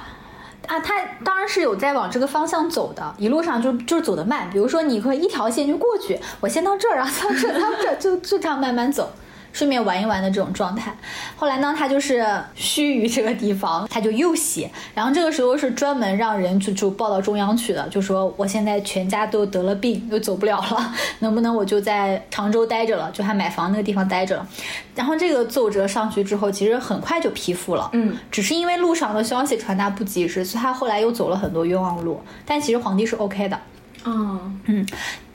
[0.67, 0.93] 啊，他
[1.23, 4.49] 当然是有在往这个方向走的，一路上就就是走得慢。
[4.51, 9.11] 比如说，你可以一条线就过去，我先到这儿，然后到这儿，到这儿，就就这样慢慢走。
[9.55, 10.93] 顺便玩一玩的这种状态。
[11.37, 12.19] 后来呢，他就是
[12.57, 24.47] 盱眙这个地方，他就又写，然后这个时候是专门让人就就报到中央去的，就说我现在全家都得了病，又走不了了， 能不能我就在常州待着了，就还买房那个地方待着了。
[24.93, 32.21] 然后这个奏折上去之后，其实很快就批复了，嗯，只是因为路上的消息传达不及时，所以他后来又走了很多冤枉路。
[32.45, 33.57] 但其实皇帝是 OK 的，
[34.03, 34.85] 嗯嗯，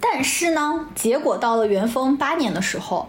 [0.00, 3.08] 但是呢，结果到了元丰八年的时候，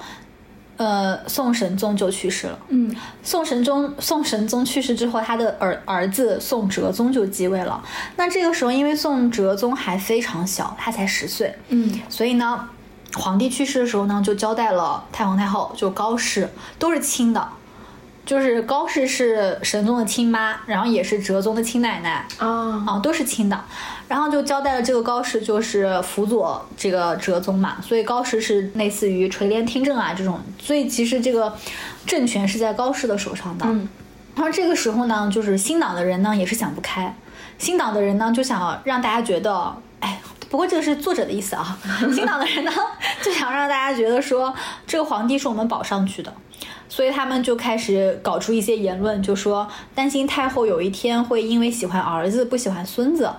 [0.82, 2.58] 呃，宋神宗就去世了。
[2.70, 2.92] 嗯，
[3.22, 7.84] 宋神宗宋神宗去世之后，他的儿儿子宋哲宗就继位了。
[8.16, 12.68] 那这个时候，因为宋哲宗还非常小，他才十岁，嗯，所以呢，
[13.14, 17.48] 皇帝去世的时候呢，就交代了太皇太后，就高氏都是亲的，
[18.26, 23.64] 就是高氏是神宗的亲妈，然后也是哲宗的亲奶奶，啊，啊，都是亲的。
[24.12, 31.56] 然后就交代了这个高氏就是辅佐这个哲宗嘛，所以高氏是类似于垂帘听政啊这种，所以其实这个
[32.06, 33.66] 政权是在高氏的手上的。
[33.66, 33.88] 嗯
[34.36, 37.16] 然后这个时候呢，就是新党的人呢也是想不开，
[37.58, 40.20] 新党的人呢就想让大家觉得，哎。
[40.50, 41.80] 不过这个是作者的意思啊，
[42.14, 42.72] 新党的人呢
[43.22, 44.54] 就想让大家觉得说
[44.86, 46.34] 这个皇帝是我们保上去的，
[46.90, 53.32] 所以他们就开始搞出一些言论，就说担心太后有一天会因为喜欢儿子不喜欢孙子，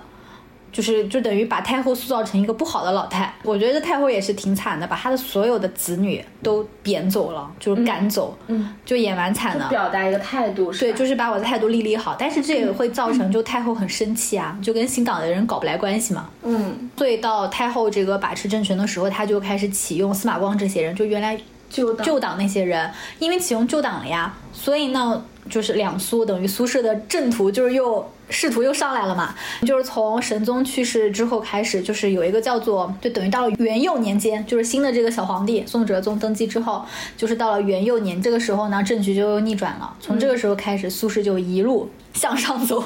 [0.73, 3.33] 就是就等于把太后塑造成一个不好的老太。
[3.43, 9.69] 我觉得太后也是挺惨的，把她的所有的子女都贬走了，就是赶走，嗯，就也蛮惨的。
[9.69, 16.27] 表达一个态度，是对，就是把我的态度立立好，但是这也会造成就太后很生气啊，就跟新党的人搞不来关系嘛。
[16.41, 29.33] 嗯，所以到太后这个把持政权的时候，她就开始启用司马光这些人，就原来就当旧党那些人，因为启用旧党了呀，所以呢，就是两苏等于苏轼的正途就是又仕途又上来了嘛。
[29.65, 36.83] 就是从神宗去世之后开始，就是有一个叫做，就等于到了元佑年间，就是新的这个小皇帝宋哲宗登基之后，
[37.17, 39.93] 就是到了元佑年这个时候呢，政局就又逆转了。
[39.99, 42.83] 从这个时候开始，苏轼就一路向上走，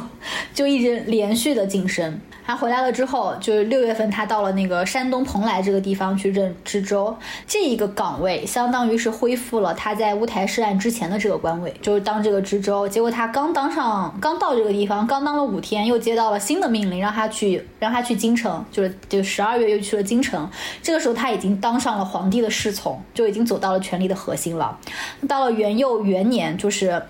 [0.53, 2.19] 就一直连续的晋升。
[2.45, 7.13] 他回来了之后，就是六月份，他到了那个山东蓬莱这个地方去任知州，
[7.45, 12.87] 这一个岗位相当于是恢复了他在乌台诗案之前的这个官位，就是当这个知州。
[12.87, 20.49] 结果他刚当上，刚到这个地方，刚当了五天，又接到了新的命令，让他去，让他去京城，就是就十二月又去了京城。
[20.81, 24.79] 这个时候他已经当上了皇帝的侍从，就已经走到了权力的核心了。
[25.27, 27.03] 到了元佑元年，就是。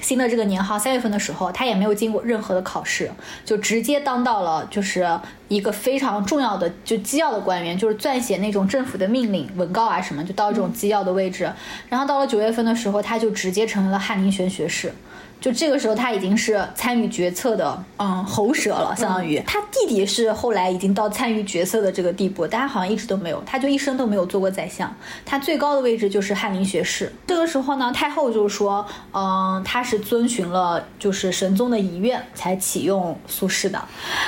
[0.00, 3.10] 新的这个年号三月份的时候，他也没有经过任何的考试，
[3.42, 11.50] 就直接当到了就是一个非常重要的就机要的官员，就是撰写那种政府的命令文告啊什么，就到这种机要的位置。
[11.88, 14.92] 然后到了九月份的时候，他就直接成为了翰林学学士。
[15.44, 24.90] 就这个时候，他已经是参与决策的，嗯，喉舌了，相当于他弟弟是后来已经到参与决策的这个地步，大家好像一直都没有，他就一生都没有做过宰相，
[25.26, 27.12] 他最高的位置就是翰林学士。
[27.26, 33.78] 这个时候呢，太后就说，嗯，他是遵循了就是神宗的遗愿才启用苏轼的，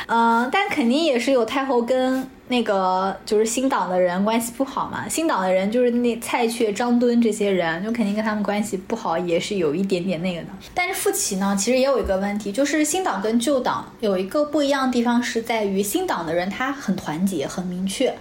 [0.08, 2.28] 嗯，但肯定也是有太后跟。
[2.48, 10.48] 那个就是新党的人关系不好嘛，新党的人就是那蔡确、张敦这些人，就肯定跟他们关系不好，也是有一点点那个的。
[10.72, 18.16] 但是傅奇呢，其实也有一个问题，就是新党跟旧党有一个不一样的地方，是在于新党的人他很团结、很明确，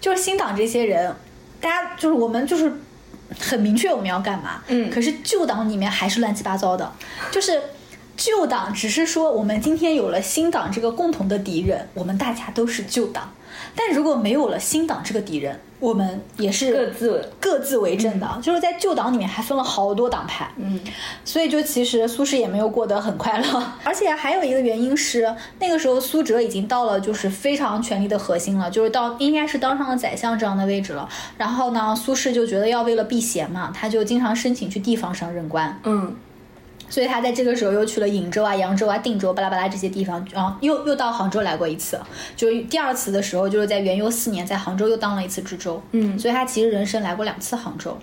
[0.00, 1.12] 就是新党这些人，
[1.60, 2.72] 大家就是我们就是
[3.38, 6.92] 很明确我们要干嘛，嗯可是旧党里面还是乱七八糟的，
[7.32, 7.60] 就是。
[8.20, 13.32] 旧党只是说我们今天有了新党这个共同的敌人，我们大家都是旧党。
[13.74, 18.38] 但如果没有了新党这个敌人，我们也是各自各自为政的。
[18.42, 20.78] 就是在旧党里面还分了好多党派，嗯，
[21.24, 23.62] 所以就其实苏轼也没有过得很快乐。
[23.84, 31.08] 而且还有一个原因是，那个时候苏辙已经到了就是非常权力的核心了，就是到应该是当上了宰相这样的位置了。
[31.38, 35.80] 然后呢，苏轼就觉得要为了避嫌嘛，他就经常申请去地方上任官。
[35.84, 36.14] 嗯
[36.90, 41.98] 所以他在这个时候又去了颍州啊、扬州啊、定州、巴拉巴拉这些地方，然后又又到杭州来过一次。
[42.36, 45.80] 就是第二次的时候，就是在元佑四年，在杭州又当了一次知州。
[45.92, 47.96] 嗯所以他其实人生来过两次杭州，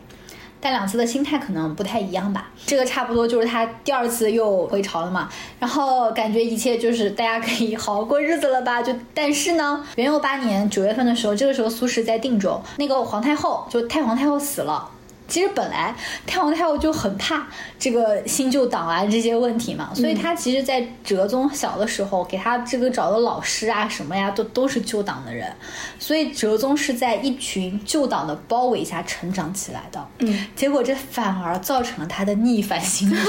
[0.62, 2.50] 但两次的心态可能不太一样吧。
[2.65, 8.82] 这个差不多就是他第二次又回朝了嘛，然后感觉一切就是大家可以好好过日子了吧？
[8.82, 14.89] 就但是呢，元佑八年九月份的时候，这个时候苏轼在定州，那个皇太后就太皇太后死了。
[15.28, 15.94] 其实本来
[16.26, 17.46] 太皇太后就很怕
[17.78, 25.54] 这个新旧党啊这些问题嘛，所以她其实，在哲宗小的时候，给他这个找的老师啊什么呀，都都是旧党的人，
[26.00, 30.08] 所以哲宗是在一群旧党的包围下成长起来的。
[30.20, 33.16] 嗯，结果这反而造成了他的逆反心理。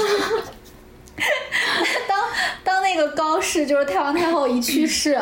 [2.07, 2.19] 当
[2.63, 5.19] 当那个高氏就是太皇太后一去世，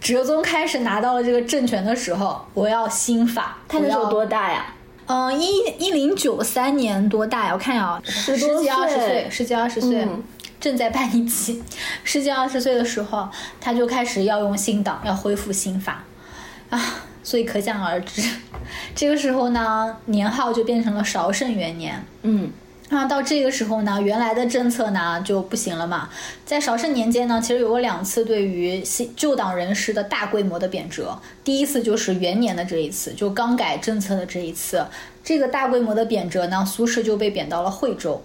[0.00, 3.58] 哲宗开始拿到了这个政权的时候，我要新法。
[3.68, 4.74] 他那时候多大呀？
[5.12, 7.52] 嗯，一一零九三年多大呀？
[7.52, 10.22] 我看一下啊，十多几二十岁岁，十几二十岁，嗯
[10.60, 11.60] 正在叛逆期。
[12.04, 13.28] 十几二十岁的时候，
[13.60, 16.04] 他就开始要用新党，要恢复新法
[16.70, 16.80] 啊，
[17.24, 18.22] 所以可想而知，
[18.94, 22.04] 这个时候呢，年号就变成了绍圣元年。
[22.22, 22.52] 嗯
[22.90, 26.10] 那到这个时候呢，原来的政策呢就不行了嘛。
[26.44, 31.16] 在绍圣年间呢，其实有过两次对于新旧党人士的大规模的贬谪。
[31.42, 34.84] 第一次就是元年的这一次，就刚改政策的这一次，
[35.24, 38.22] 这个大规模的贬谪呢，苏轼就被贬到了惠州。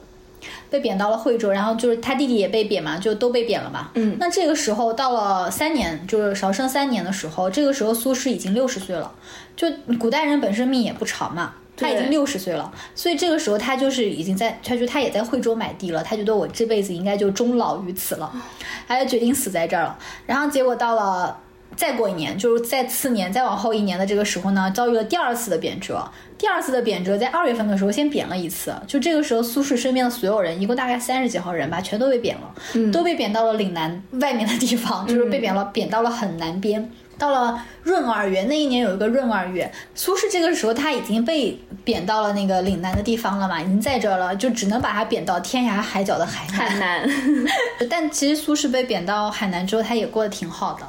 [0.69, 3.89] 被贬到了惠州，然后就是他弟弟也被贬嘛，就都被贬了嘛。
[3.95, 9.11] 嗯那这个时候到了三年，就是绍圣三年的时候，这个时候苏轼已经六十岁了。
[9.55, 18.31] 就古代人本身命也不长嘛，他已经六十岁了，所以这个时候他就是已经在，他就他也在惠州买地了，他觉得我这辈子应该就终老于此了，
[18.87, 19.97] 他就决定死在这儿了。
[20.25, 21.37] 然后结果到了
[21.75, 26.01] 再过一年，就是在次年再往后一年的这个时候呢，遭遇了第二次的贬谪。
[26.37, 36.91] 第二次的贬谪在二月份的时候先贬了一次，就这个时候苏轼身边的所有人，一共大概三十几号人吧，全都被贬了，都被贬到了岭南外面的地方，就是被贬了，贬到了很南边。
[37.17, 46.57] 到了闰二月，那一年有一个闰二月，苏轼这个时候他已经被贬到了那个岭南的地方了嘛，已经在这儿了，就只能把他贬到天涯海角的海南。
[46.57, 47.09] 海南，
[47.89, 50.85] 但其实苏轼被贬到海南之后，他也过得挺好的。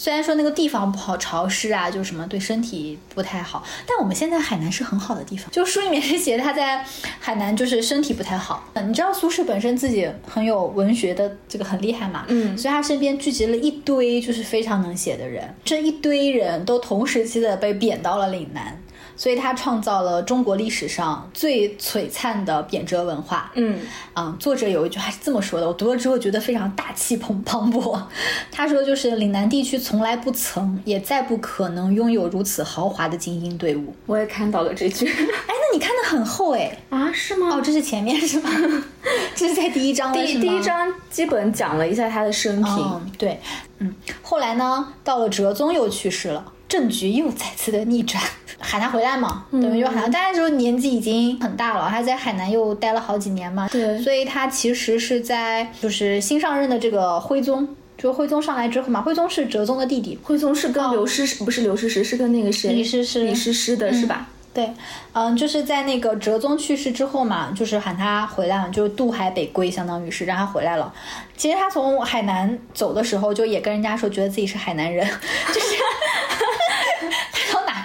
[0.00, 5.50] 虽然说那个地方不好，潮湿啊，就什么对身体不太好，但我们现在海南是很好的地方。
[5.50, 6.82] 就书里面是写他在
[7.18, 8.64] 海南就是身体不太好。
[8.86, 18.80] 你知道苏轼本身自己很有文学的这个很厉害嘛，嗯所以他身边聚集了一堆就是非常能写的人，这一堆人都同时期的被贬到了岭南。
[19.20, 23.52] 所以他创造了中国历史上最璀璨的贬谪文化。
[23.54, 23.78] 嗯
[24.14, 28.00] 啊、作者有一句话是这么说的，我读了之后觉得非常大气磅磅礴。
[28.50, 33.94] 他说，就是岭南地区从来不曾，也再不可能拥有如此豪华的精英队伍。
[34.06, 36.74] 我也看到了这句 哎，那你看的很厚哎。
[36.88, 37.50] 啊，是吗？
[37.54, 38.50] 哦，这是前面是吗？
[39.36, 43.38] 这是在第一章第第一章基本讲了一下他的生平，嗯，对，
[43.80, 48.22] 嗯，后来呢，到了哲宗又去世了，政局又再次的逆转。
[48.60, 50.08] 喊他回来嘛，等于就喊他。
[50.08, 53.98] 但那时候年纪已经很大了，他在海南又待了好几年嘛，对。
[54.00, 62.72] 所以他其实是在就是新上任的这个徽宗，就徽宗上来之后嘛，徽宗是哲宗的弟弟，徽宗是跟刘诗诗不是刘诗诗，是跟那个谁？
[62.72, 63.24] 李师师。
[63.24, 64.28] 李师师的是吧？
[64.52, 64.68] 对，
[65.12, 70.92] 嗯，就是在那个哲宗去世之后嘛，就是喊他回来了，就是渡海北归，相当于是让他回来了。
[71.36, 75.08] 其实他从海南走的时候，就也跟人家说，觉得自己是海南人，
[75.54, 75.66] 就 是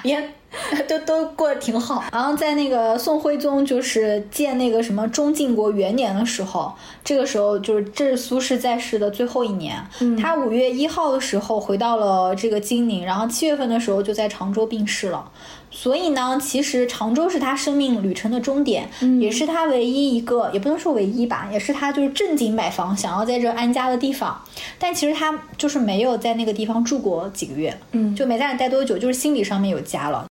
[0.06, 0.34] 他到哪边
[0.88, 2.04] 都 都过得挺好。
[2.14, 9.86] 然后在那个宋徽宗就是建那个什么中晋国元年的时候，这个时候就是这是苏轼在世的最后一年，
[10.22, 15.30] 他五月一号的时候回到了这个金陵，然后七月份的时候就在常州病逝了。
[15.78, 24.42] 所以呢，其实常州是他生命旅程的终点，也是他唯一一个，也不能说唯一吧，也是他就是正经买房想要在这安家的地方。
[24.80, 28.16] 但其实他就是没有在那个地方住过几个月，嗯。
[28.16, 30.26] 就没在那待多久，就是心理上面有家了。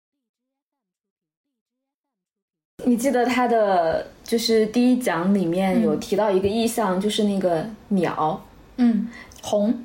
[2.86, 8.42] 你记得他的就是第一讲里面有提到一个意象，就是那个鸟，
[8.78, 9.08] 嗯，
[9.42, 9.84] 红，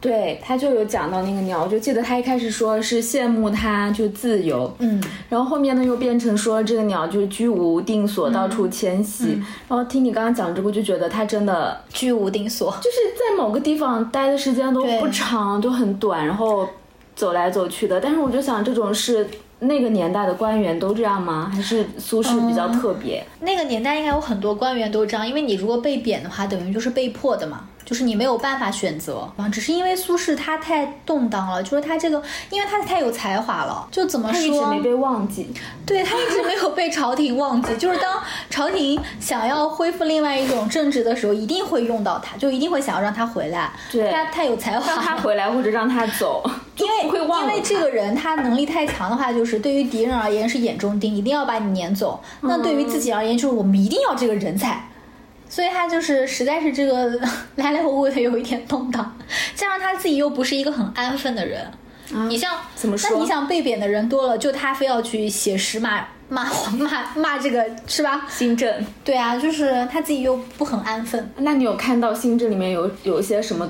[0.00, 9.38] 对，他就有讲到那个鸟，我就记得他一开始说是羡慕它就自由，嗯，然后后面呢又变成说这个鸟就是居无定所，到处迁徙。
[9.68, 12.70] 然后听你刚刚讲这个，就觉得它真的居无定所。
[12.80, 16.66] 就是在某个地方待的时间都不长，都很短，然后
[17.14, 18.00] 走来走去的。
[18.00, 19.28] 但是我就想，这种是
[19.58, 21.50] 那个年代的官员都这样吗？
[21.54, 23.22] 还是苏轼比较特别？
[23.40, 29.48] 那个年代应该有很多官员都这样，因为你如果被贬的话，等于就是被迫的嘛，就是你没有办法选择啊。
[29.48, 35.52] 只是因为苏轼他太动荡了，就是他这个，因为他太有才华了，就怎么他一直说没被忘记。
[35.84, 43.72] 对他一直没有被朝廷忘记，就是当朝廷想要恢复另外一种政治的时候，一定会用到他，就一定会想要让他回来。
[43.90, 52.22] 对他太有才华，让他回来或者让他走， 因为会忘因为这个人他能力太强的话，就是对于敌人而言是眼中钉，一定要把你撵走。
[52.42, 54.86] 那对于自己而言，就是我们一定要这个人才。
[55.50, 57.20] 所以他就是实在是这个
[57.56, 59.14] 来来回回的有一点动荡，
[59.54, 61.70] 加上他自己又不是一个很安分的人。
[62.28, 68.26] 你像怎么说那你想被贬的人多了，就他非要去写诗骂 骂骂骂这个是吧？
[68.28, 68.84] 新政。
[69.04, 71.30] 对啊，就是他自己又不很安分。
[71.36, 73.68] 那你有看到新政里面有有一些什么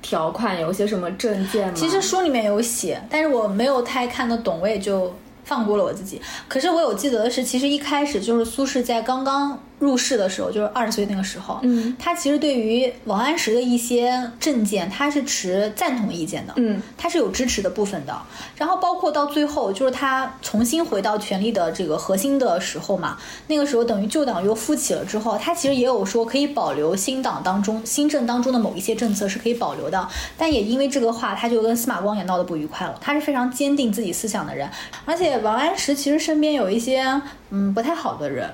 [0.00, 1.74] 条款，有一些什么证件吗？
[1.74, 5.12] 其实书里面有写，但是我没有太看得懂，我也就
[5.44, 6.20] 放过了我自己。
[6.46, 18.16] 可是我有记得的是，其实一开始就是苏轼在刚刚入世的时候，就是二十岁那个时候，嗯，他其实对于王安石的一些政见，他是持赞同意见的，嗯，他是有支持的部分的。
[18.56, 23.16] 然后包括到最后，就是他重新回到权力的这个核心的时候嘛，
[23.48, 30.06] 那个时候等于旧党又复起了之后，他其实也有说可以保留新党当中新政当中的某一些政策是可以保留的，
[30.36, 32.94] 但也因为这个话，他就跟司马光也闹得不愉快了。
[33.00, 34.68] 他是非常坚定自己思想的人，
[35.06, 37.02] 而且王安石其实身边有一些
[37.48, 38.50] 嗯不太好的人，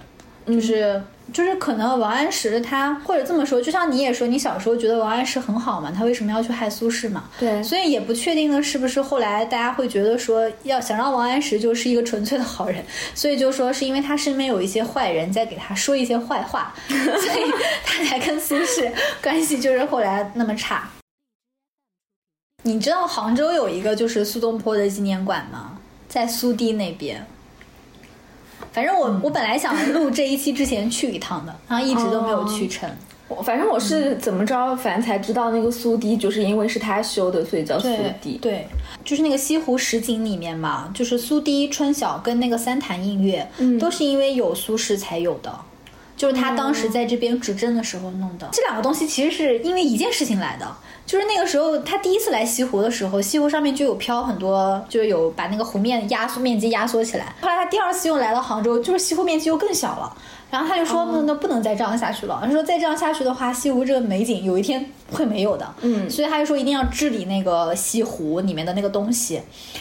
[0.47, 1.03] 就是。
[1.33, 7.25] 就是可能王安石他或者这么说，就像你也说，你小时候觉得王安石很好嘛，他为什么要去害苏轼嘛？
[7.37, 12.81] 对所以也不确定呢是不是后来大家会觉得说，要想让王安石就是一个纯粹的好人，
[13.13, 17.53] 所以就说是因为他身边有一些坏人在给他说一些坏话， 所以
[17.85, 20.89] 他才跟苏轼关系就是后来那么差。
[22.63, 25.77] 你知道杭州有一个就是苏东坡的纪念馆吗？
[26.09, 27.27] 在苏堤那边。
[28.73, 32.89] 反正我、我本来想录这一期之前去一趟的，然后一直都没有去成。
[33.29, 37.89] 我反正我是怎么着，反正才知道那个苏堤，就是因为是他修的，所以叫苏
[38.23, 38.39] 堤。
[38.39, 38.69] 对，
[39.05, 45.53] 就是那个西湖十景里面嘛，就是苏堤、春晓跟那个三潭印月，嗯都是因为有苏轼才有的。
[46.17, 50.67] 就是他当时在这边执政的时候弄的，这两个东西其实是因为一件事情来的，
[51.07, 57.33] 就是那个时候他第一次来西湖的时候，西湖上面就有漂很多，就是有把那个湖面压缩面积压缩起来。
[57.41, 60.13] 后来他第二次又来到杭州，就是西湖面积又更小了。
[60.49, 69.41] 然后他就说：“那那不能再这样下去了。”他说：“再这样下去的话，西湖这个美景有一天会没有的。”嗯所以他就说一定要治理那个西湖里面的那个东西，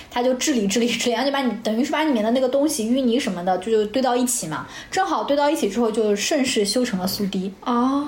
[0.10, 7.54] 他就治理治理治理，然后就把你等于是把里面的那个东西淤泥什么的就就堆到一起嘛，正好堆到一起之后就顺势修成了苏堤。
[7.64, 8.06] 哦，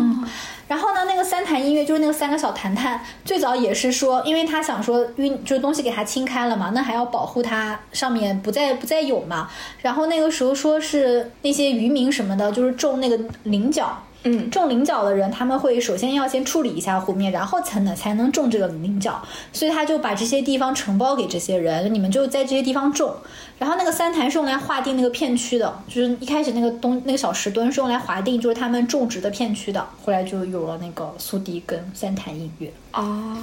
[0.67, 9.49] 然后呢，那个三潭音乐就是那个三个小潭潭，最早也是说，因为他想说淤就是东西给它清开了嘛，那还要保护它上面不再不再有嘛。
[9.81, 14.03] 然后那个时候说是那些渔民什么的，就是种那个菱角。
[14.23, 19.21] 嗯种菱角的人，他们会首先要先处理一下湖面，然后才能才能种这个菱角，
[19.53, 23.15] 所以他就把这些地方承包给这些人，你们就在这些地方种。
[23.59, 32.71] 然后那个三潭是用来划定那个片区的，就是一开始那个东那个小石墩是用来划定就是他们种植的片区的，后来就有了那个苏堤跟三潭印月。
[32.93, 33.35] 哦，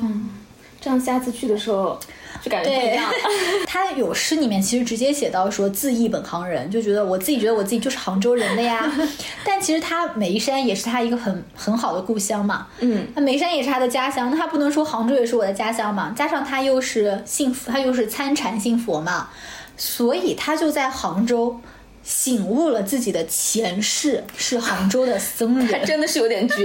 [0.80, 1.98] 这样下次去的时候
[2.42, 3.10] 就感觉不一样。
[3.66, 8.90] 他有诗里面其实直接写到说自忆本行人，就觉得我自己觉得我自己就是杭州人的呀。
[9.44, 12.66] 但其实他眉山也是他一个很很好的故乡嘛。
[12.80, 16.14] 嗯，那眉山也是他的家乡，那他不能说杭州也是我的家乡嘛？
[16.16, 19.30] 加上他又是信佛，他又是参禅信佛嘛，
[19.76, 21.60] 所以他就在杭州
[22.02, 25.68] 醒悟了自己的前世是杭州的僧人。
[25.80, 26.56] 他真的是有点绝。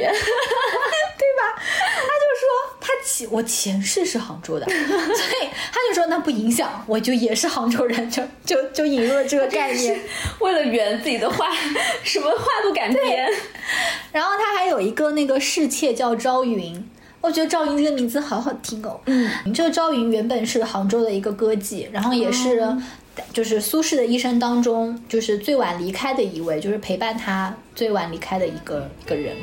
[1.20, 10.00] 对吧他就说他前我前世是杭州的， 所以他就说那不影响，我就也是杭州人，就就就引入了这个概念。
[10.40, 11.48] 为了圆自己的话，
[12.04, 13.30] 什么话都敢编。
[14.12, 16.90] 然后他还有一个那个侍妾叫朝云。
[17.22, 18.98] 我觉得赵云这个名字好好听哦。
[19.06, 22.66] 嗯，这个赵云原本是杭州的一个歌妓，然后也是、
[23.34, 29.36] 就是苏轼的一生当中就是最晚离开的一位，就是陪伴他最晚离开的一个一个人。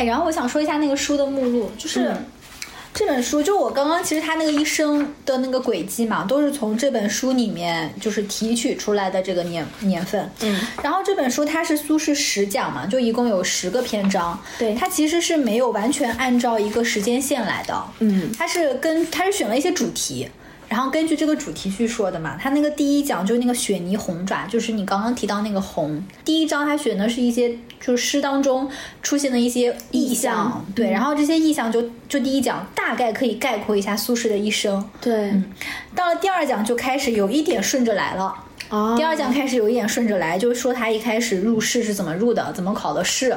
[0.00, 2.08] 哎，然后我想说一下那个书的目录，就是。
[2.08, 2.24] 嗯
[2.92, 10.28] 这本书就我刚刚其实他那个一生的那个轨迹嘛，都是从这本书里面就是提取出来的这个年年份。
[10.40, 14.36] 嗯，然后这本书它是苏轼十讲嘛，就一共有十个篇章。
[14.58, 17.80] 对它其实是没有完全按照一个时间线来的。
[18.00, 20.28] 嗯它是跟它是选了一些主题，
[20.70, 22.38] 然后根据这个主题去说的嘛。
[22.40, 26.02] 他那个第一讲就是那个雪泥红爪，就是你刚刚提到那个红。
[26.24, 28.70] 第一章他选的是一些就是诗当中
[29.02, 34.88] 出现的一些意象，象对，然后这些意象就就第一讲大概可以概括一下苏轼的一生。
[35.00, 35.34] 对。
[35.94, 38.34] 到了第二讲就开始有一点顺着来了。
[38.70, 43.36] 哦第二讲开始有一点顺着来，就是说他一开始入仕是怎么入的，怎么考的试，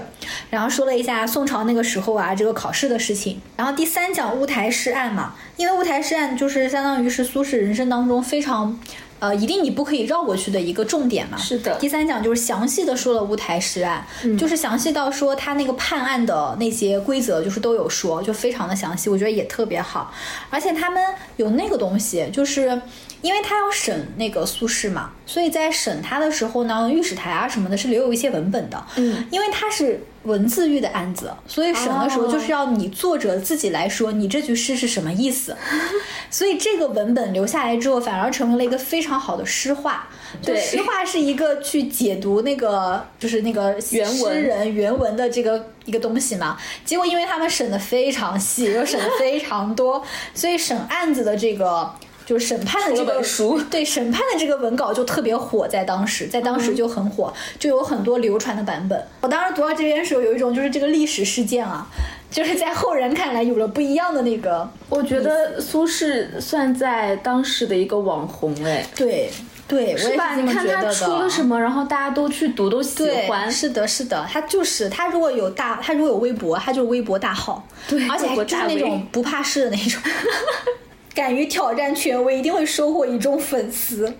[0.49, 3.41] 然后说了一下宋朝那个时候啊这个考试的事情。
[3.57, 8.79] 然后第三讲乌台诗案嘛，因为乌台诗案就是相当于是苏轼人生当中非常。
[9.19, 11.37] 呃，一定你不可以绕过去的一个重点嘛。
[11.37, 20.13] 是的第三讲就是详细的说了乌台诗案，嗯就是详细到说他那个判案的那些规则，就是都有说，就非常的详细，我觉得也特别好。
[20.49, 21.01] 而且他们
[21.37, 22.81] 有那个东西，就是
[23.23, 28.85] 因为他要审那个苏轼嘛，所以在审他的时候呢，御史台啊什么的是留有一些文本的。
[28.97, 35.55] 嗯，因为他是文字狱的案子，所以审的时候哦就是要你作者自己来说，你这句诗是什么意思。
[36.29, 40.09] 所以这个文本留下来之后，反而成为了一个非常好的诗话。
[40.41, 46.57] 对诗话是一个去解读那个就是那个原文诗人原文的这个一个东西嘛。
[46.83, 50.03] 结果因为他们审的非常细，又审的非常多，
[50.33, 51.89] 所以审案子的这个。
[52.25, 59.05] 就是审判的这个本书对审判的这个文稿就特别火，在当时，在当时就很火，就有很多流传的版本。
[59.21, 61.87] 我当时读到这边的时候，有一种就是这个历史事件啊，
[62.31, 69.29] 就是在后人看来有了不一样的那个，我觉得苏轼算在当时的一个网红哎，对
[69.65, 70.35] 对，是吧？
[70.35, 70.93] 你看他觉得的。
[70.93, 73.49] 出了什么，然后大家都去读，都喜对，欢。
[73.51, 75.07] 是的，是的，他就是他。
[75.07, 80.01] 如果有大，他如果有微博，他就是微博大号，对而且还就是那种不怕事的那种，
[81.13, 84.13] 敢于挑战权威，一定会收获一众粉丝。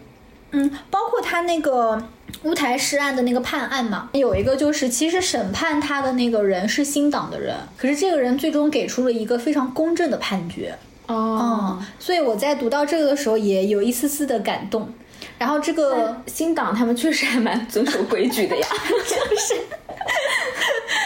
[0.52, 2.02] 嗯，包括他那个
[2.44, 10.78] 乌台诗案的那个判案嘛，有一个就是其实审判他的那个人是新党的人，可是这个人最终给出了一个非常公正的判决。
[11.08, 14.94] 哦，嗯，所以我在读到这个的时候也有一丝丝的感动。
[15.39, 18.68] 然后这个新党他们确实还蛮遵守规矩的呀。
[18.70, 19.56] 就是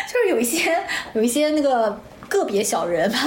[0.09, 0.77] 就是有一些
[1.13, 3.19] 有一些那个个别小人吧。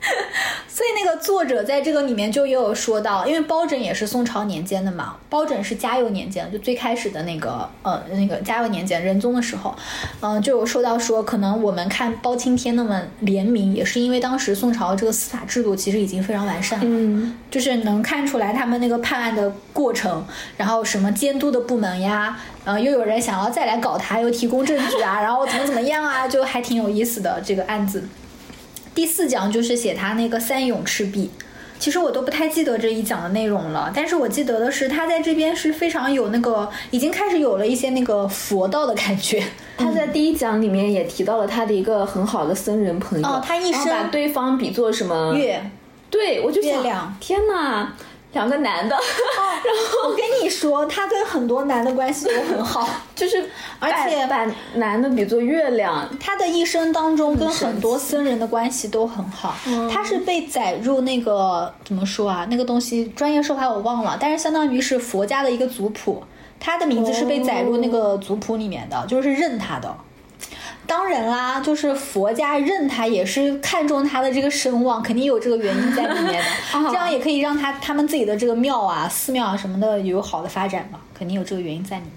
[0.68, 9.74] 所以那个作者在这个里面就也有说到，因为包拯也是宋朝年间的嘛，包拯是嘉佑年间，就最开始的那个呃那个嘉佑年间仁宗的时候，
[10.20, 20.24] 嗯、就有说到说，可能我们看包青天那么怜悯，也是因为当时宋朝这个司法制度其实已经非常完善了，嗯，就是能看出来他们那个判案的过程，
[20.56, 28.04] 然后什么监督的部门呀，呃，又有人想要再来搞他，又提供证据啊，然后怎么怎么样啊，就还挺有意思的这个案子。
[28.98, 31.30] 第四讲就是写他那个三勇赤壁，
[31.78, 39.40] 其实我都不太记得这一讲的内容了，但是我记得的是他在这边是非常有那个，已经开始有了一些那个佛道的感觉。
[39.78, 43.86] 他在第一讲里面也提到了他的一个很好的僧人朋友，哦他一生。
[43.86, 45.32] 把对方比作什么？
[45.36, 45.70] 月，
[46.10, 47.16] 对我就想月亮。
[47.20, 47.94] 天哪，
[48.38, 53.44] 两个男的， 然后我跟你说，他跟很多男的关系都很好， 就是
[53.80, 59.56] 而且把把男的比作月亮，他的一生当中跟很多僧人的关系都很好。
[59.92, 62.46] 他是被载入那个怎么说啊？
[62.48, 66.22] 那个东西专业说法我忘了，但是相当于是佛家的一个族谱，
[66.60, 69.92] 他的名字是被载入那个族谱里面的，就是认他的。
[70.88, 76.48] 当然啦，就是佛家认他也是看重他的这个声望，肯定有这个原因在里面的，
[76.90, 82.12] 这样也可以让他他们自己的这个庙啊、寺庙啊什么的有好的发展嘛，肯定有这个原因在里面。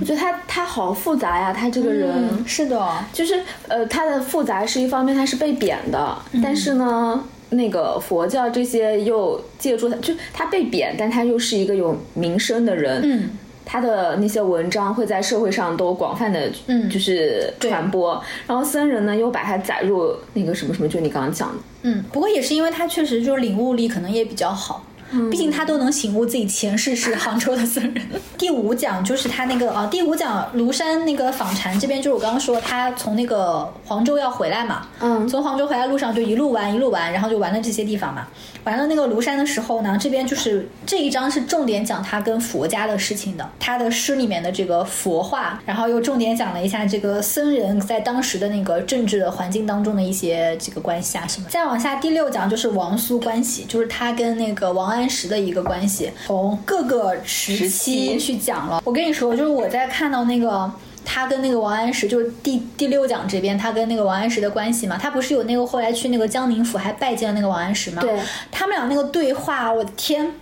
[0.00, 2.10] 我觉得他他好复杂呀，他这个人。
[2.12, 13.30] 嗯，是的，就是呃，他的复杂是一方面，他是被贬的，但是呢，那个佛教这些又借助他，就他被贬，但他又是一个有名声的人，嗯，
[13.64, 18.22] 他的那些文章会在社会上都广泛的，嗯就是传播。
[18.46, 24.84] 然后僧人呢，又把他载入那个什么什么，就你刚刚讲的，嗯，不过也是因为他确实就是领悟力可能也比较好。
[25.30, 28.06] 毕竟他都能醒悟自己前世是杭州的僧人。
[28.38, 38.26] 第五讲就是他那个啊，第五讲庐山那个访禅这边，就是我刚刚说他从那个黄州要回来嘛，嗯从黄州回来路上就一路玩一路玩，然后就玩了这些地方嘛。
[38.64, 51.46] 玩了那个庐山的时候呢，这边就是这一章是重点讲他跟佛家的事情的，他的诗里面的这个佛话，然后又重点讲了一下这个僧人在当时的那个政治的环境当中的一些这个关系啊什么。
[51.50, 58.80] 再往下第六讲就是王苏关系，就是他跟那个王安石的一个关系，从各个时期去讲了。
[58.84, 60.70] 我跟你说，就是我在看到那个。
[61.06, 68.00] 他跟那个王安石，就是第第六讲这边，他跟那个王安石的关系嘛，他不是有那个后来去那个江宁府还拜见了那个王安石嘛？
[68.00, 68.18] 对，
[68.50, 70.34] 他们俩那个对话，我的天，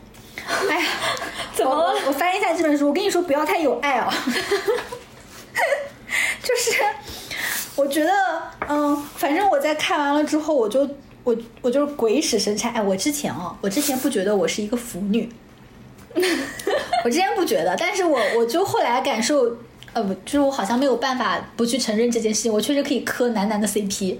[0.70, 0.86] 哎呀，
[1.53, 1.92] 怎么了？
[2.07, 4.09] 我翻一下这本书，我跟你说，不要太有爱哦，
[6.40, 6.70] 就是
[7.74, 8.12] 我觉得，
[8.68, 10.88] 嗯，反正我在看完了之后，我就
[11.25, 12.70] 我我就是鬼使神差。
[12.70, 15.29] 哎，我之前哦，我之前不觉得我是一个腐女，
[17.05, 19.57] 我之前不觉得，但是我我就后来感受，
[19.93, 24.18] 呃，不，就是我好像没有办法不去承认这件事情，我确实可以磕男男的 CP。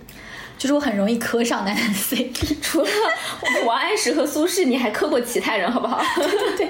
[0.59, 2.89] 就是我很容易磕上男男的 CP，除了
[3.67, 6.01] 王安石和苏轼，你还磕过其他人，好不好？
[6.57, 6.69] 对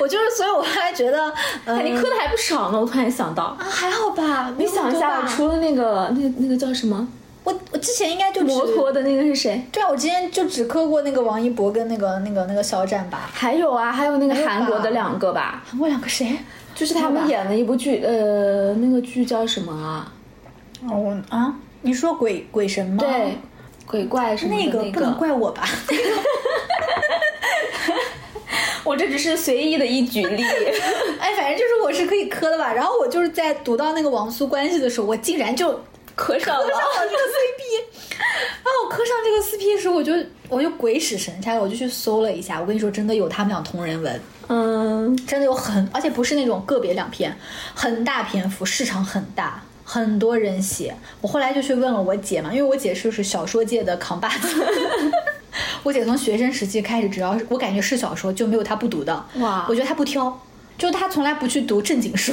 [0.00, 1.34] 我就是，所以我后来觉得，
[1.64, 2.80] 呃，你磕的还不少呢。
[2.80, 4.54] 我突然想到，啊，还好吧？
[4.56, 7.08] 你想一下，除了那个那那个叫什么
[7.48, 9.64] 我我之前应该就摩托的那个是谁？
[9.72, 13.30] 对啊，我之前就只磕过那个王一博跟那个那个那个肖战吧。
[13.32, 16.36] 还有啊，还有那个韩国的两个吧，韩国两个谁？
[16.74, 20.12] 就是他们演的一部剧，呃，那个剧叫什么啊？
[20.90, 22.98] 哦，我啊，你说鬼鬼神吗？
[23.00, 23.38] 对，，
[23.86, 25.62] 鬼怪什么的那个不能怪我吧？
[28.84, 30.44] 我这只是随意的一举例。
[31.18, 32.70] 哎，反正就是我是可以磕的吧。
[32.72, 35.80] 然后我就是在读到那个王苏关系的时候，我竟然就
[36.18, 37.62] 磕上了磕上了这个 CP。
[38.18, 40.12] 然后我磕上这个 CP 的时候，我就
[40.48, 42.60] 我就鬼使神差，我就去搜了一下。
[42.60, 44.20] 我跟你说，真的有他们俩同人文。
[44.48, 47.34] 嗯，真的有很，而且不是那种个别两篇，
[47.74, 50.94] 很大篇幅，市场很大，很多人写。
[51.20, 54.48] 我后来就去问了我姐嘛，因为我姐就是小说界的扛把子。
[55.84, 59.24] 我姐从学生时期开始，只要是我感觉是小说，就没有她不读的。
[59.36, 60.40] 哇我觉得她不挑，
[60.76, 62.32] 就她从来不去读正经书，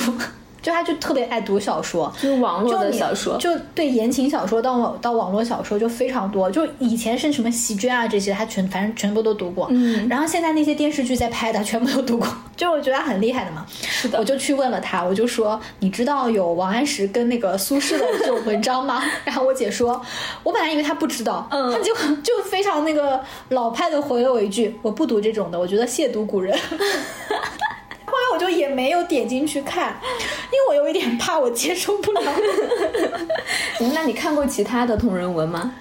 [0.65, 2.11] 就他就特别爱读小说。
[2.19, 9.67] 就是网络的小说，就对言情小说到网到网络小说就非常多，就以前是什么席绢啊这些，他全反正全部都读过。
[9.69, 13.63] 嗯然后现在那些电视剧在拍的，全部都读过，就我觉得他很厉害的嘛。
[13.69, 19.03] 是的我就去问了他，我就说你知道有王安石跟那个苏轼的这种文章吗？
[19.23, 20.01] 然后我姐说，
[20.41, 21.93] 我本来以为他不知道，嗯他就
[22.23, 26.57] 就非常那个老派的回了我一句，我不读这种的，我觉得亵渎古人。
[28.05, 29.99] 后来我就也没有点进去看，
[30.51, 32.21] 因为我有一点怕我接受不了。
[33.93, 35.73] 那你看过其他的同人文吗？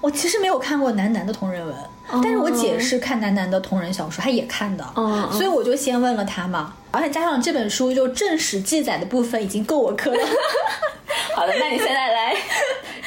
[0.00, 1.74] 我其实没有看过男男的同人文，
[2.22, 10.18] 但是我姐是看男男的同人小说，她也看的，哦所以我就先问了她嘛，而且加上这本书就正史记载的部分已经够我磕了。
[11.34, 12.34] 好的，那你现在来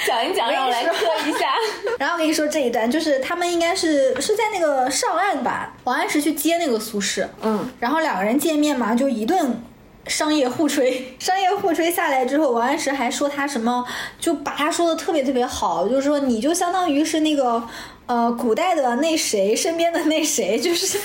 [0.06, 0.96] 讲一讲，让我来磕
[1.28, 1.54] 一下。
[2.00, 9.62] 然后我跟你说这一段，就是他们应该是是在那个上岸吧，王安石去接那个苏轼，嗯，然后两个人见面嘛，就一顿
[10.08, 13.86] 商业互吹， 商业互吹下来之后，王安石还说他什么，
[14.20, 17.62] 就把他说的特别特别好，就是说你就相当于是那个
[18.08, 20.97] 呃古代的那谁身边的那谁， 就是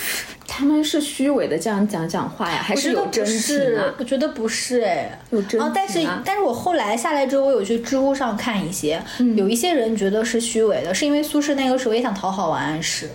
[0.49, 3.57] 他们是虚伪的这样讲讲话呀，还我觉得不有真情？
[3.99, 13.11] 我觉得不是哎，有真啊，但是但是我后来下来之后，我有去知乎上看一些，嗯有一些人觉得是虚伪的，是因为苏轼那个时候也想讨好王安石。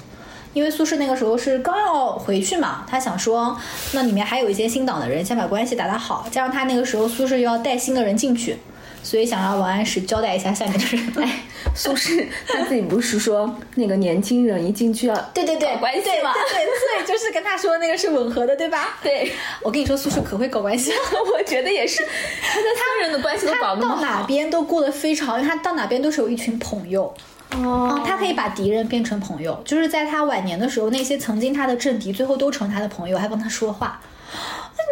[0.53, 3.57] 因为苏轼那个时候是刚要回去嘛，他想说，
[3.93, 8.57] 那里面还有一些新党的人，先把关系打打好，加上他那个时候苏轼又要带新的人进去，
[9.01, 11.13] 所以想让王安石交代一下下面的人。
[11.23, 11.43] 哎，
[11.73, 16.33] 苏轼他自己不是说那个年轻人一进去要对对对，搞关系对吗？
[16.33, 18.97] 对对，就是跟他说的那个是吻合的，对吧？
[19.01, 19.31] 对，
[19.61, 20.97] 我跟你说，苏轼可会搞关系了。
[21.33, 22.03] 我觉得也是，
[22.41, 24.23] 他跟他人的关系都搞他到哪那么好。
[24.23, 27.13] 边都过得非常好，因为他到哪边都是有一群朋友。
[27.57, 33.99] 哦嗯，他可以把敌人变成朋友，就是在他晚年的时候，那些曾经他的政敌，最后都成他的朋友，还帮他说话，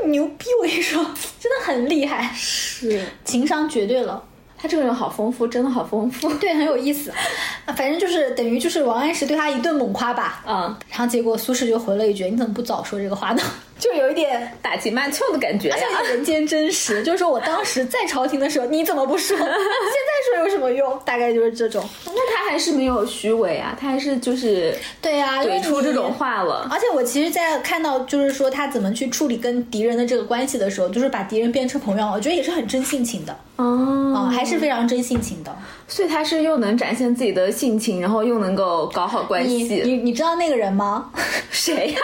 [0.03, 0.45] 那牛逼！
[0.61, 1.03] 我跟你说，
[1.39, 4.23] 真的很厉害，是情商绝对了。
[4.61, 6.27] 他这个人好丰富，真的好丰富。
[6.35, 7.09] 对，很有意思。
[7.65, 13.41] 啊反正就是等于就是王安石对他一顿猛夸吧，嗯，然后结果苏轼就回了一句：“你怎么不早说这个话呢？”
[13.79, 16.09] 就有一点打情骂俏的感觉呀而且。
[16.13, 19.35] 人间真实， 就是说我当时在朝廷的时候，你怎么不说？
[19.37, 19.51] 现在
[20.35, 20.99] 说有什么用？
[21.05, 21.83] 大概就是这种。
[22.05, 26.67] 那他还是没有虚伪啊，他还是就是对呀、怼出这种话了。
[26.69, 35.55] 而且我其实，在看到就是说他怎么去处理跟敌人的这个关系的时候，就是把敌人变成朋友，我觉得也是很真性情的，哦啊、还是非常真性情的。
[35.87, 39.81] 所以他是又能展现自己的性情，然后又能够搞好关系。
[39.83, 41.11] 你你知道那个人吗？
[41.51, 41.99] 谁呀、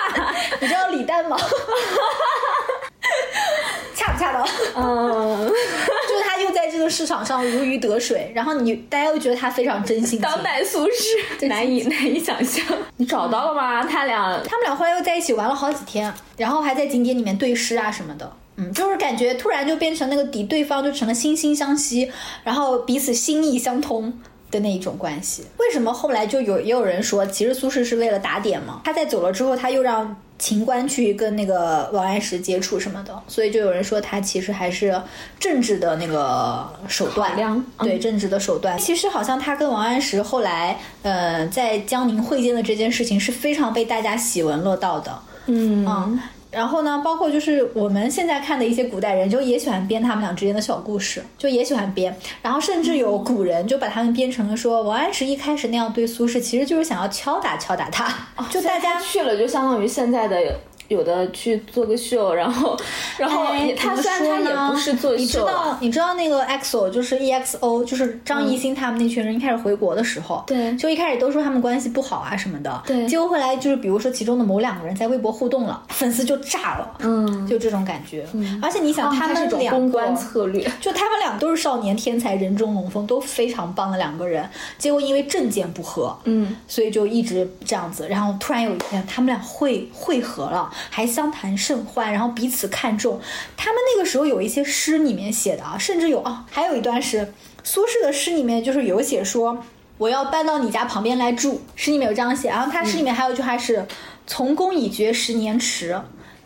[0.59, 1.37] 你知道李诞吗？
[3.95, 4.45] 恰不恰当？
[4.75, 10.19] 嗯， 就是他又在这个市场上如鱼得水，然后你大家又觉得他非常真心。
[10.19, 12.63] 当代苏轼难以难以想象。
[12.97, 13.83] 你找到了吗？
[13.85, 18.31] 他俩他们俩后来又在一起玩了好几天，然后还在景点里面对诗啊什么的。
[18.57, 22.11] 嗯，就是感觉突然就变成那个敌对方就成了惺惺相惜，
[22.43, 24.17] 然后彼此心意相通
[24.55, 25.43] 的那一种关系。
[25.57, 28.81] 为什么后来就有也有人说，其实苏轼是为了打点嘛？
[28.83, 35.01] 他在走了之后，他又让秦观去跟那个王安石接触什么的，所以就有人说他其实还是
[35.39, 38.77] 政治的那个手段嗯对政治的手段。
[38.77, 45.19] 其实好像他跟王安石后来，呃，在江宁会见的这件事情是非常被大家喜闻乐道的。
[45.47, 46.19] 嗯嗯，
[46.55, 52.15] 然后呢，包括就是我们现在看的一些古代人，就也喜欢编他们俩之间的小故事，就也喜欢编。
[52.41, 58.07] 然后甚至有古人就把他们编成了说，王安石一开始那样对苏轼，其实就是想要敲打敲打他，
[58.49, 58.99] 就大家。
[59.01, 60.41] 去了，就相当于现在的
[60.87, 62.77] 有的去做个秀，然后
[63.17, 70.75] 然后哎他虽然他也不是做秀你知道你知道那个 EXO 就是 EXO，就是张艺兴他们那群人一开始回国的时候，对。
[70.75, 73.07] 就一开始都说他们关系不好啊什么的，对。
[73.07, 78.25] 结果后来就是比如说其中的某两个人在微博互动了，粉丝就炸了，嗯，就这种感觉。
[78.61, 80.69] 而且你想，哦他们两个公关策略。
[80.81, 84.47] 就他们俩都是少年天才，人中龙凤，都非常棒的两个人。
[84.77, 88.07] 结果因为政见不合，嗯，所以就一直这样子。
[88.07, 93.19] 然后突然有一天，他们俩会会合了，还相谈甚欢，然后彼此看重。
[93.55, 99.63] 他们那个时候有一些诗里面写的啊，甚至有啊，还有一段是苏轼的诗里面就是有写说。
[99.97, 102.49] 我要搬到你家旁边来住，诗里面有这样写。
[102.49, 103.87] 然后他诗里面还有一句话是
[104.27, 105.97] “从公已觉十年迟”，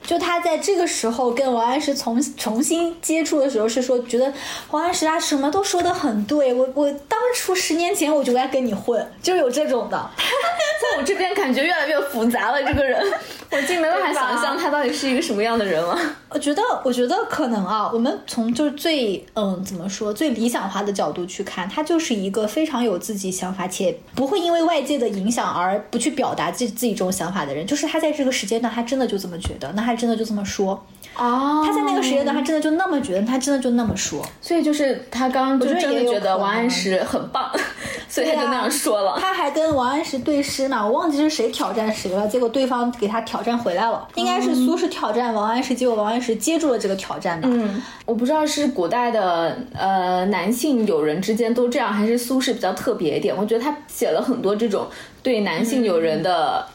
[0.06, 4.32] 就他在这个时候跟王安石重重新接触的时候，是说觉得
[4.70, 10.12] 王安石啊什么都说的很对，我我当初十年前我就该跟你混，就有这种的。
[11.00, 13.02] 在我这边感觉越来越复杂了，这个人，
[13.52, 15.98] 我已经没办法想象他到底是一个什么样的人了。
[16.30, 27.66] 我觉得，我觉得可能啊，我们从就是最嗯怎么说最理想化的角度去看，他就是一个非常有自己想法，且不会因为外界的影响而不去表达自自己这种想法的人。
[27.66, 30.86] 就是他在这个时间段，他真的就这么觉得，那他真的就这么说。
[31.16, 34.26] 哦他在那个时间段，他真的就那么觉得，他真的就那么说。
[34.42, 37.52] 所以就是他刚刚就我觉得真的觉得王安石很棒，
[38.08, 39.18] 所以他就那样说了。
[39.20, 47.48] 他还跟王安石对诗嘛，我忘记是谁挑战谁了，结果对方给他挑战回来了，应该是苏轼挑战王安石，结果王安石接住了这个挑战吧。
[47.52, 53.36] 嗯，我不知道是古代的呃男性友人之间都这样，还是苏轼比较特别一点。
[53.36, 54.88] 我觉得他写了很多这种
[55.22, 56.66] 对男性友人的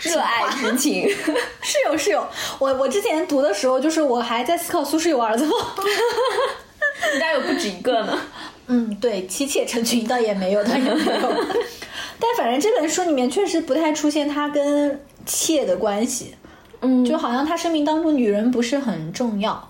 [0.00, 1.08] 热爱之情。
[1.62, 2.26] 是有是有，
[2.58, 5.52] 我我之前读的时候，就是我还在思考苏轼有儿子吗？
[7.12, 8.18] 人家有不止一个呢。
[8.66, 11.34] 嗯，对，妻妾成群倒也没有，倒也没有。
[12.20, 16.34] 但反正这本书里面确实不太出现他跟妾的关系，
[16.82, 19.68] 嗯，就好像他生命当中女人不是很重要。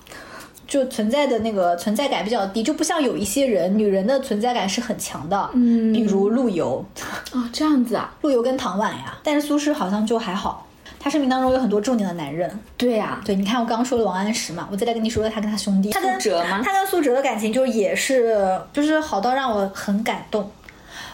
[0.67, 6.85] 就存在的那个存在感比较低，就不像有一些人，女人的存在感是很强的，嗯比如陆游，
[7.33, 8.15] 哦这样子啊。
[8.21, 10.65] 陆游跟唐婉呀，但是苏轼好像就还好，
[11.01, 12.49] 他生命当中有很多重点的男人。
[12.77, 20.49] 对呀、对，你看我刚刚说了王安石嘛，我再来跟你说说他跟他兄弟，他跟苏辙吗他跟苏辙的感情就也是，就是好到让我很感动。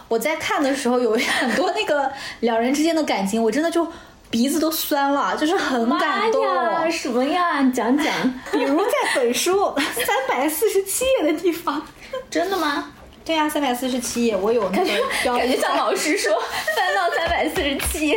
[0.08, 3.86] 我在看的时候有很多那个两人之间的感情，我真的就
[4.30, 6.44] 鼻子都酸了，就是很感动。
[6.44, 7.60] 呀，什么呀？
[7.62, 8.12] 你讲讲。
[8.52, 11.86] 比如在本书 三百四十七页的地方，
[12.30, 12.92] 真的吗？
[13.24, 14.90] 对呀、啊，三百四十七页，我有那个
[15.22, 16.32] 标感觉像老师说
[16.76, 18.16] 翻到三百四十七。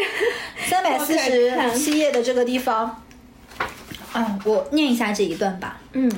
[0.67, 3.01] 三百四十七页的这个地方，
[4.14, 5.78] 嗯，我念一下这一段吧。
[5.93, 6.12] 嗯，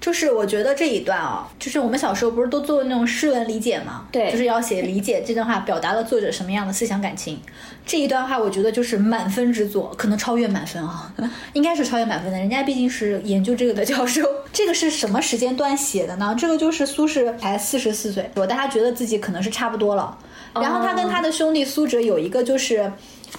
[0.00, 7.40] 就是我觉得这一段啊，就是我们小时候不是都做那种诗文理解嘛，对就是要写理解这段话表达了作者什么样的思想感情。
[7.86, 11.12] 这一段话我觉得就是满分之作，可能超越满分啊，
[11.54, 12.38] 应该是超越满分的。
[12.38, 14.22] 人家毕竟是研究这个的教授。
[14.52, 16.34] 这个是什么时间段写的呢？
[16.38, 20.16] 这个就是苏轼才四十四岁，我但他觉得自己可能是差不多了。
[20.54, 22.92] 然后他跟他的兄弟苏辙有一个就是。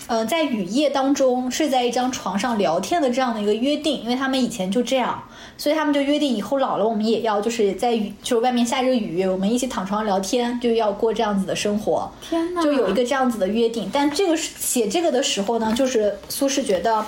[0.07, 5.23] 呃，在雨夜当中睡在一张床上聊天的这样的一个约定，因为他们以前就这样，
[5.57, 12.11] 所以他们就约定以后老了我们也要就是在雨，就是外面下着雨，我们一起躺床上聊天，就要过这样子的生活。
[12.21, 13.89] 天哪就有一个这样子的约定。
[13.93, 17.05] 但这个是写这个的时候呢，就是苏轼觉得。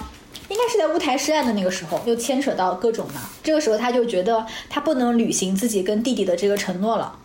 [0.50, 3.22] 应该是在乌台诗案的那个时候，又牵扯到各种嘛。
[3.42, 7.16] 这个时候他就觉得他不能履行自己跟弟弟的这个承诺了。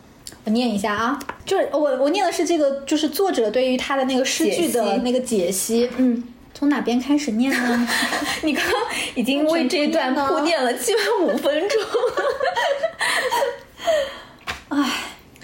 [0.47, 5.89] 我念一下啊，就是我我念的是这个，就是作者对于他的那个诗句的那个解析。
[5.97, 6.23] 嗯，
[6.53, 7.89] 从哪边开始念呢？
[8.43, 8.73] 你刚刚
[9.13, 11.81] 已经为这一段铺垫了基本五分钟。
[14.69, 14.91] 哎，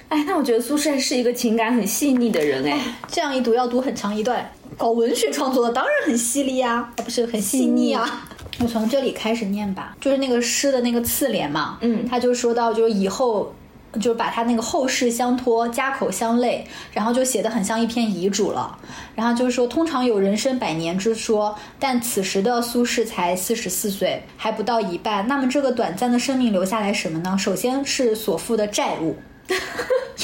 [0.08, 2.80] 哎，那我觉得苏轼是一个情感很细腻的人哎。
[3.12, 4.49] 这样一读要读很长一段。
[4.78, 8.26] 搞文学创作的当然很犀利啊、啊，不是很细腻啊。
[8.60, 13.54] 我从这里开始念吧，就是那个诗的那个次联嘛，嗯他就说到，就是以后。
[14.00, 18.78] 就是把他那个后事相托，家口相累，然后就写的很像一篇遗嘱了。
[19.16, 25.28] 然后就是说，通常有人生百年之说，但此时的苏轼才四十四岁，还不到一半。
[25.28, 27.38] 那么这个短暂的生命留下来什么呢？
[27.38, 29.18] 首先是所负的债务。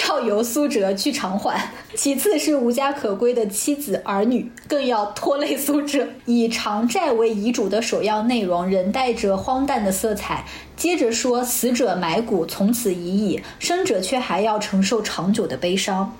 [0.08, 6.08] 要由苏辙去偿还，其次是无家可归的妻子儿女，更要拖累苏辙。
[6.26, 10.46] 以偿债为遗嘱的首要内容，仍带着荒诞的色彩。
[10.80, 16.16] 接着说，死者埋骨从此已矣，生者却还要承受长久的悲伤。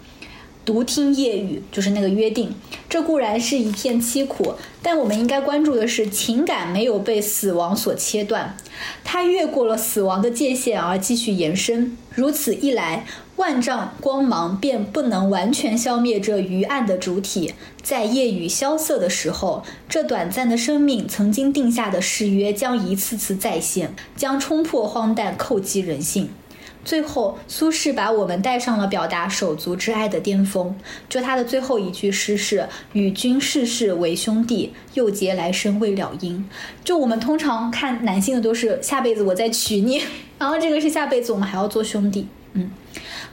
[0.66, 2.54] 独听夜雨，就是那个约定。
[2.90, 8.58] 这固然是一片凄苦，但我们应该关注的是情感没有被死亡所切断，
[9.06, 11.98] 它越过了死亡的界限而继续延伸。
[12.14, 13.06] 如此一来，
[13.40, 17.54] 万丈光芒便不能完全消灭这余暗的主体。
[17.82, 26.30] 在夜雨萧瑟的时候，这短暂的生命曾经定下的誓约将一次次再现，将冲破荒诞，叩击人性。
[26.84, 30.76] 最后，苏轼把我们带上了表达手足之爱的巅峰。
[31.08, 36.46] 就他的最后一句诗是“与君世世为兄弟，又结来生未了因”。
[36.84, 40.02] 就我们通常看男性的都是下辈子我再娶你，
[40.38, 42.28] 然后这个是下辈子我们还要做兄弟。
[42.54, 42.72] 嗯，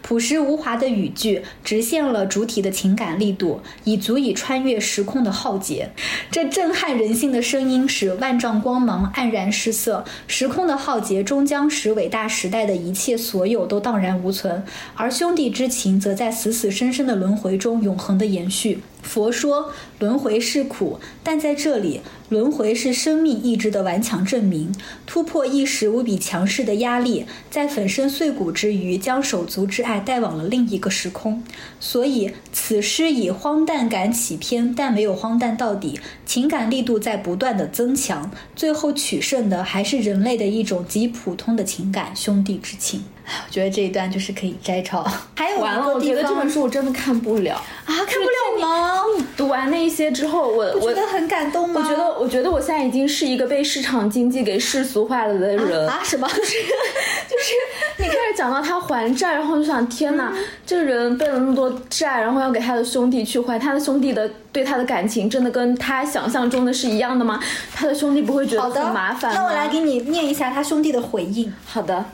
[0.06, 5.90] 朴实无华的语句直现了主体的情感力度，已足以穿越时空的浩劫。
[6.30, 14.62] 这震撼人性的声音使万丈光芒黯然失色，时空的浩劫终将使伟大时代的一切所有都荡然无存，
[14.94, 18.78] 而兄弟之情则在死死生生的轮回中永恒的延续。
[19.06, 24.74] 佛说轮回是苦，但在这里，轮回是生命意志的顽强证明。
[25.06, 31.42] 突破一时无比强势的压力，在粉身碎骨之余，将手足之爱带往了另一个时空。
[31.78, 43.04] 所以，此诗以荒诞感起篇，但没有荒诞到底，情感力度在不断的增强，最后取胜的还是人类的一种极普通的情感——兄弟之情。
[43.26, 45.02] 唉我觉得这一段就是可以摘抄。
[45.36, 47.54] 还有一完了，我觉得这本书我真的看不了。
[47.56, 49.02] 啊，看不了吗？
[49.36, 51.80] 读完那一些之后，我我不觉得很感动吗？
[51.80, 55.88] 我觉得，我觉得我现在已经是一个被市场经济给世俗化了的人。
[55.88, 56.26] 啊什么？
[56.28, 57.52] 就是就是
[57.98, 60.32] 你开始讲到他还债，然后就想，天哪，
[60.64, 67.40] 这个人背了那么多债，然后要给他的兄弟去还，他的兄弟的对他的感情真的跟他想象中的是一样的吗？
[67.74, 69.40] 他的兄弟不会觉得很麻烦吗？
[69.40, 71.52] 那我来给你念一下他兄弟的回应。
[71.64, 72.04] 好的，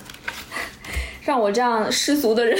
[1.24, 2.58] 让我这样世俗的人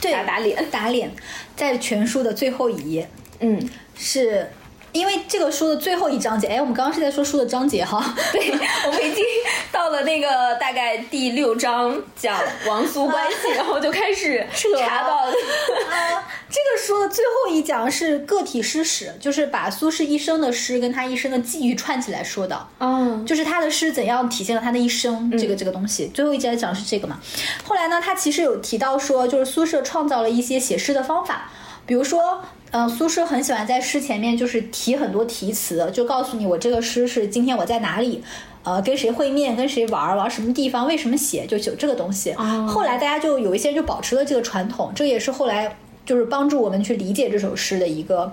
[0.00, 0.70] 对， 打打脸。
[0.70, 1.10] 打脸，
[1.56, 3.08] 在全书的最后一页
[3.40, 4.48] 嗯，是。
[4.92, 8.50] 因为这个书的最后一章节，哎，我们刚刚是在说书的章节哈， 对，
[8.86, 9.24] 我们已经
[9.70, 14.44] 到了那个大概第六章讲王苏关系，然后就开始
[14.80, 15.30] 查到了。
[15.30, 22.66] 啊， 这个书的最后一讲是个体诗史，就是把苏轼一生的诗跟他一生的际遇串起来说的。
[22.78, 26.08] 嗯，就是他的诗怎样体现了他的一生，这个这个东西。
[26.08, 27.20] 最后一节讲是这个嘛。
[27.64, 31.50] 后来呢，他其实有提到说，就是苏轼创造了一些写诗的方法，
[31.86, 32.42] 比如说。
[32.70, 38.22] 呃，苏轼很喜欢在诗前面就是提很多题词，就告诉你我这个诗是今天我在哪里，
[38.62, 42.30] 呃，跟谁会面，跟谁玩，玩什么地方，为什么写，就有这个东西。
[42.32, 48.32] 哦后来大家就有一些人就保持了这个传统，这也是后来就是帮助我们去理解这首诗的一个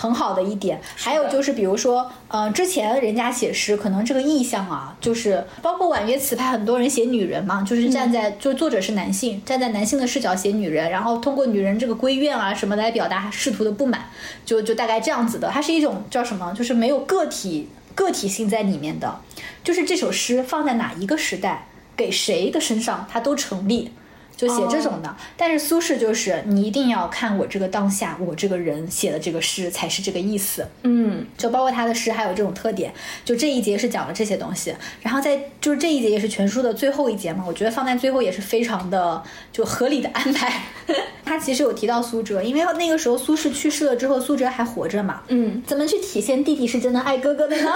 [0.00, 0.80] 很好的一点。
[0.96, 14.06] 还有就是，比如说，呃，之前人家写诗，可能这个意象啊，就是包括婉约词派，很多人写女人嘛，就是站在、就作者是男性，站在男性的视角写女人，然后通过女人这个闺怨啊什么来表达仕途的不满，
[14.46, 15.50] 就就大概这样子的。
[15.50, 19.20] 它是一种叫什么，就是没有个体个体性在里面的，
[19.62, 21.66] 就是这首诗放在哪一个时代。
[21.96, 23.92] 给谁的身上，它都成立。
[24.40, 30.66] 就写这种的，但是苏轼就是你一定要看我这个当下，我这个人写的这个诗才是这个意思。
[30.82, 32.90] 嗯，就包括他的诗还有这种特点。
[33.22, 39.22] 就这一节是讲了这些东西，然后在就是这一节也是全书的最后一节嘛，我觉得放在最后也是非常的
[39.52, 40.62] 就合理的安排。
[41.22, 45.20] 他其实有提到苏辙，因为那个时候苏轼去世了之后，苏辙还活着嘛。
[45.28, 47.70] 嗯，怎么去体现弟弟是真的爱哥哥的呢？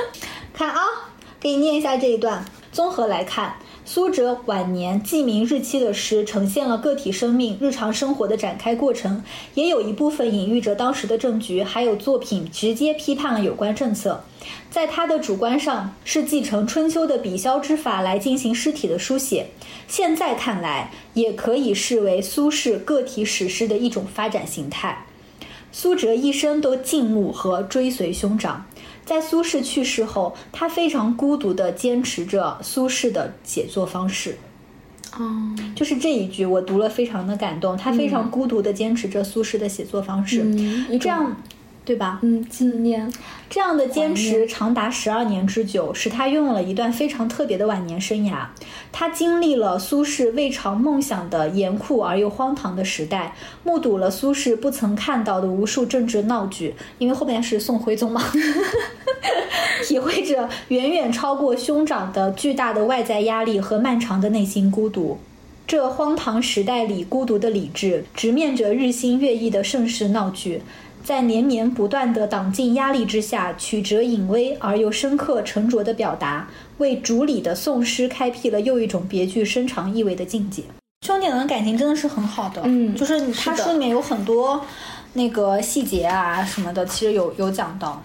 [0.52, 0.82] 看啊，
[1.40, 2.44] 给你念一下这一段。
[2.72, 3.54] 综合来看，
[3.92, 9.24] 苏辙晚年记名日期的诗，呈现了个体生命、日常生活的展开过程，
[9.54, 14.22] 也有一部分隐喻着当时的政局，还有作品直接批判了有关政策。
[14.70, 19.48] 在他的主观上，是继承春秋的笔削之法来进行诗体的书写。
[19.88, 25.06] 现在看来，也可以视为苏轼个体史诗的一种发展形态。
[25.72, 28.66] 苏辙一生都敬慕和追随兄长，
[29.10, 34.38] 在苏轼去世后，他非常孤独地坚持着苏轼的写作方式。
[35.18, 37.76] 哦，就是这一句，我读了非常的感动。
[37.76, 41.36] 他非常孤独地坚持着苏轼的写作方式，嗯这样，
[41.84, 42.20] 对吧？
[42.22, 43.12] 嗯，纪念，
[43.48, 48.44] 这样的坚持长达十二年之久，使他拥有了一段非常特别的晚年生涯。
[48.92, 58.22] 他经历了苏轼未尝梦想的严酷而又荒唐的时代，目睹了苏轼不曾看到的无数政治闹剧，因为后面是宋徽宗嘛，
[59.84, 65.18] 体会着远远超过兄长的巨大的外在压力和漫长的内心孤独。
[65.66, 70.62] 这荒唐时代里孤独的理智，直面着日新月异的盛世闹剧，
[71.02, 76.48] 在连绵不断的党禁压力之下，曲折隐微而又深刻沉着的表达，
[76.78, 80.62] 为主理的宋诗开辟了又一种别具深长意味的境界。
[81.06, 84.64] 兄弟俩的感情真的是很好的，嗯就是他书里面有很多
[85.14, 88.02] 那个细节啊什么的，其实有有讲到。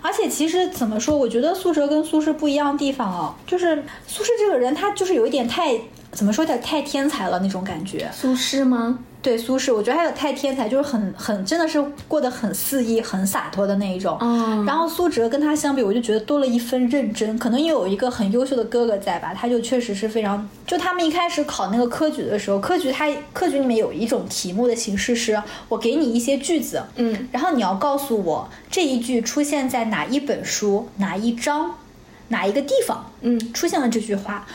[0.00, 5.78] 而且其实怎么说，我觉得苏辙跟苏轼不一样的地方哦，就是苏轼这个人他就是有一点太
[6.12, 8.10] 怎么说，有点太天才了那种感觉。
[8.14, 8.98] 苏轼吗？
[9.20, 14.16] 对苏轼，我觉得他有太天才，就是很很真的是过得很肆意、很洒脱的那一种。
[14.20, 20.48] 嗯然后苏辙跟他相比，我就觉得多了一分认真，可能因为有一个很优秀的哥哥在吧，他就确实是非常。
[20.66, 31.74] 就他们一开始考那个科举的时候，科举他科举里面有一种题目的形式是，我给你一些句子，嗯，然后你要告诉我这一句出现在哪一本书、哪一章、
[32.28, 34.46] 哪一个地方，嗯，出现了这句话。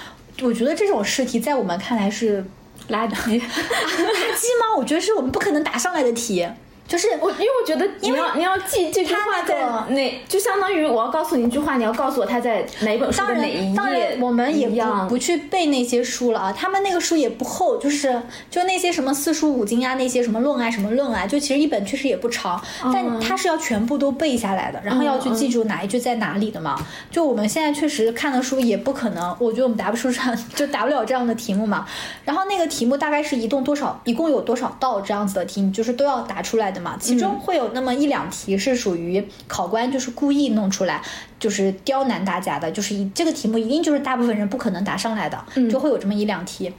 [0.44, 2.44] 我觉得这种试题在我们看来是
[2.90, 3.14] 垃圾。
[3.14, 4.76] 垃圾吗？
[4.78, 6.48] 我觉得是我们不可能答上来的题，
[6.94, 16.54] 就是我因为我觉得你要你要记这句话在他那就相当于我要告诉你一句话，你要告诉我它在哪本书当的哪一然，当然，我们也不不去背那些书了啊。
[16.56, 18.22] 他们那个书也不厚，就是
[18.52, 22.64] 就那些什么四书五经啊，那些什么论啊，什么论啊，就其实一本确实也不长，
[22.94, 26.80] 但它是要全部都背下来的，然后要去记住哪一句在哪里的嘛。
[27.10, 31.88] 就我们现在确实看的书也不可能，我觉得我们答不出上，就答不了这样的题目嘛。
[32.24, 36.98] 然后那个题目大概是一共多少，一共有多少道这样子的题，你就是都要答出来的嘛。
[37.00, 41.02] 其中会有那么一两题是属于考官就是故意弄出来，
[41.40, 46.72] 就是刁难大家的，就是一这个题目一定就是大部分人不可能答上来的，就会有这么一两题。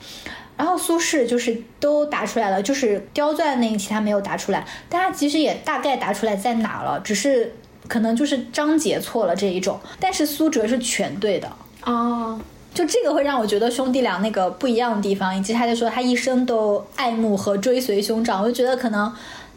[0.56, 7.52] 然后苏轼就是都答出来了，就是刁钻那一题他没有答出来，但他其实也大概答出来在哪了，只是
[7.88, 9.80] 可能就是章节错了这一种。
[9.98, 11.50] 但是苏辙是全对的，
[11.84, 12.40] 哦，
[12.72, 19.12] 就这个会让我觉得兄弟俩那个不一样的地方，以及他就说他一生都爱慕和追随兄长，我就觉得可能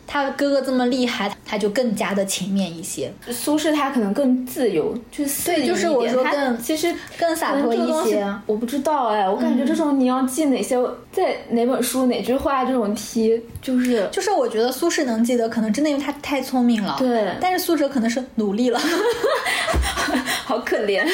[0.07, 8.23] 他哥哥这么厉害，他就更加的勤勉一些，苏轼他可能更自由，就是对就是我说更其实更洒脱一些。
[8.23, 10.77] 嗯我不知道哎，我感觉这种你要记哪些
[11.11, 16.95] 在哪本书哪句话这种题，就是就是我觉得苏轼能记得，可能真的因为他太聪明了。
[16.97, 18.79] 对但是苏辙可能是努力了，
[20.45, 21.05] 好可怜。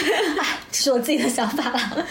[0.72, 2.06] 这是我自己的想法了。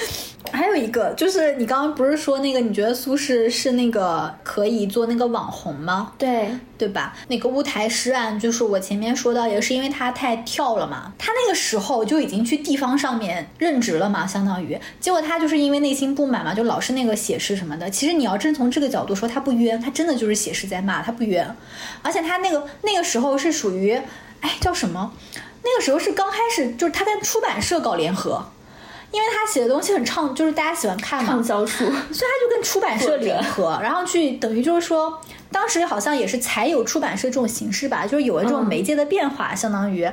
[0.50, 6.12] 还有一个就是你刚刚不是说那个你觉得苏轼是那个可以做那个网红吗？
[6.18, 6.50] 对，
[6.82, 7.14] 对吧？
[7.28, 11.12] 那个乌台诗案，就是我前面说到，也是因为他太跳了嘛。
[11.16, 14.76] 他那个时候就已经去地方上面任职了嘛，相当于。
[14.98, 17.88] 结果他就是因为内心不满嘛，就老是那个写诗什么的。
[17.88, 21.56] 其实你要真从这个角度说，他不冤，他真的就是写诗在骂，他不冤。
[22.02, 23.92] 而且他那个那个时候是属于，
[24.40, 25.12] 哎，叫什么？
[25.62, 28.44] 那个时候是刚开始，就是他跟出版社搞联合。
[29.12, 31.84] 因为他写的东西很畅，就是大家喜欢看嘛，畅销书。
[31.84, 35.20] 所以他就跟出版社联合， 然后去等于就是说
[35.52, 38.66] 当时好像也是才有出版社这种形式吧，就是有了这种嗯。
[38.66, 40.10] 媒介的变化，相当于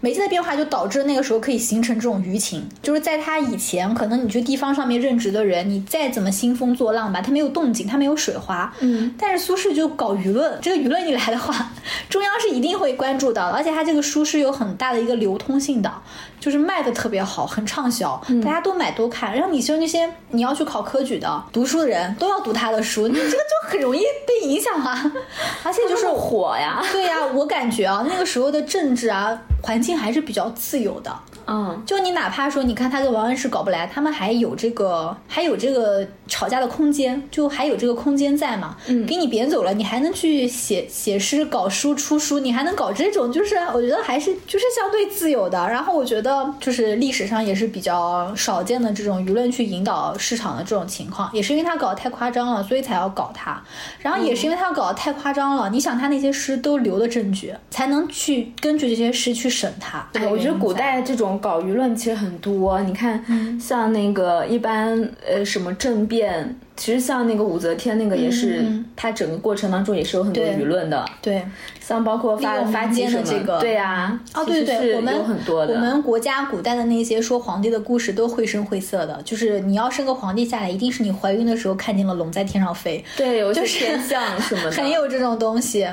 [0.00, 2.68] 媒介的变化就导致那个时候可以形成这种舆情。
[2.82, 8.72] 就是在他以前，可能你去地方上面任职的人，你再怎么兴风作浪吧，他没有动静，他没有水花。
[8.80, 11.70] 嗯，但是苏轼就搞舆论，这个舆论一来的话，
[12.08, 15.92] 中央是一定会关注到的，而且他这个书是有很大的一个流通性的，
[16.38, 19.34] 就是卖的特别好，很畅销，大家都买都看。
[19.34, 25.12] 然后你说那些你要去考科举的、读书的人都要读他的书，你这个就很容易被影响啊。
[25.64, 31.14] 而且就是火呀，对呀、我感觉啊，那个时候的政治啊环境还是比较自由的。
[31.50, 38.76] 嗯，就你哪怕说，你看他跟王安石搞不来，他们还有这个还有这个吵架的空间，就还有这个空间在嘛。
[38.86, 45.58] 嗯给你贬走了，你还能去写写诗、搞书、出书，你还能搞这种，就是我觉得还是就是相对自由的。
[45.68, 53.58] 然后我觉得就是历史上也是比较少见的这种舆论去引导市场的这种情况，也是因为他搞得太夸张了，所以才要搞他。
[54.00, 60.06] 然后也是因为他搞得太夸张了，你想他那些诗都留的证据，才能去根据这些诗去审他。
[60.12, 62.80] 对，我觉得古代这种搞舆论其实很多。
[62.82, 63.24] 你看，
[63.60, 71.04] 像那个一般呃什么政变，其实像那个武则天那个也是，嗯它整个过程当中也是有很多舆论的。
[71.22, 71.44] 对。
[71.80, 75.72] 像包括发发间的这个对呀、哦，对对我们有很多的。
[75.72, 84.72] 我们国家古代的那些说皇帝的故事都绘声绘色的，就是你要生个皇帝下来，一定是你怀孕的时候看见了龙在天上飞，对有些就是天象什么的。
[84.76, 85.88] 很有这种东西。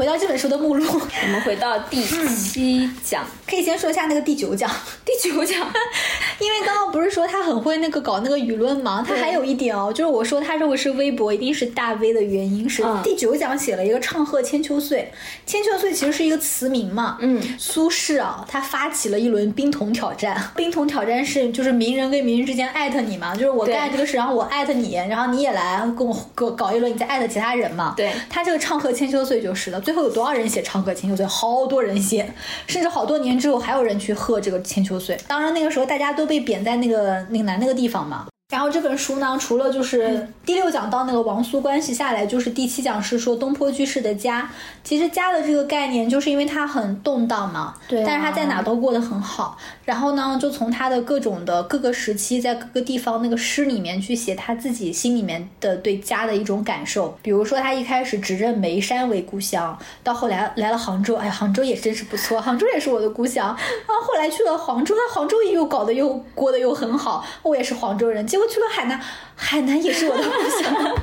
[0.00, 4.70] 回到这本书的目录，我们回到第七讲，可以先说一下那个第九讲。
[5.04, 5.58] 第九讲，
[6.40, 9.04] 因为刚刚不是说他很会那个搞那个舆论吗？
[9.06, 15.12] 他还有一点哦，就是我说他认为是微博，一定是大 V 的原因是、嗯第九讲写了一个唱和千秋岁，
[15.44, 17.18] 千秋岁其实是一个词名嘛。
[17.20, 20.42] 嗯，苏轼啊，他发起了一轮冰桶挑战。
[20.56, 27.92] 冰桶挑战是就是名人跟名人之间艾特你嘛，就是我干这个事，然后我艾特你，然后你也来跟我跟我搞一轮，你再艾特其他人嘛。
[27.94, 31.26] 对他这个唱和千秋岁就是的，最后有多少人写唱歌千秋岁？
[31.26, 32.32] 好多人写，
[32.66, 35.18] 甚至好多年之后还有人去贺这个千秋岁。
[35.26, 38.26] 当然那个时候大家都被贬在那个岭南那个地方嘛。
[38.50, 44.50] 然后这本书呢，除了就是第六讲到那个王苏关系下来，就是第七讲是说东坡居士的家。
[44.84, 49.56] 其实家的这个概念，就是因为它很动荡嘛，对啊但是他在哪都过得很好。
[49.84, 57.18] 然后呢，就从他的各种的各个时期，在各个地方那个诗里面去写他自己心里面的对家的一种感受。
[57.22, 63.48] 比如说他一开始只认眉山为故乡，到后来来了杭州，哎，杭州也真是不错， 杭州也是我的故乡。
[63.48, 68.26] 然后后来去了杭州，那杭州又搞得又过得又很好，我也是黄州人。
[68.26, 69.00] 结果去了海南，
[69.34, 70.94] 海南也是我的故乡。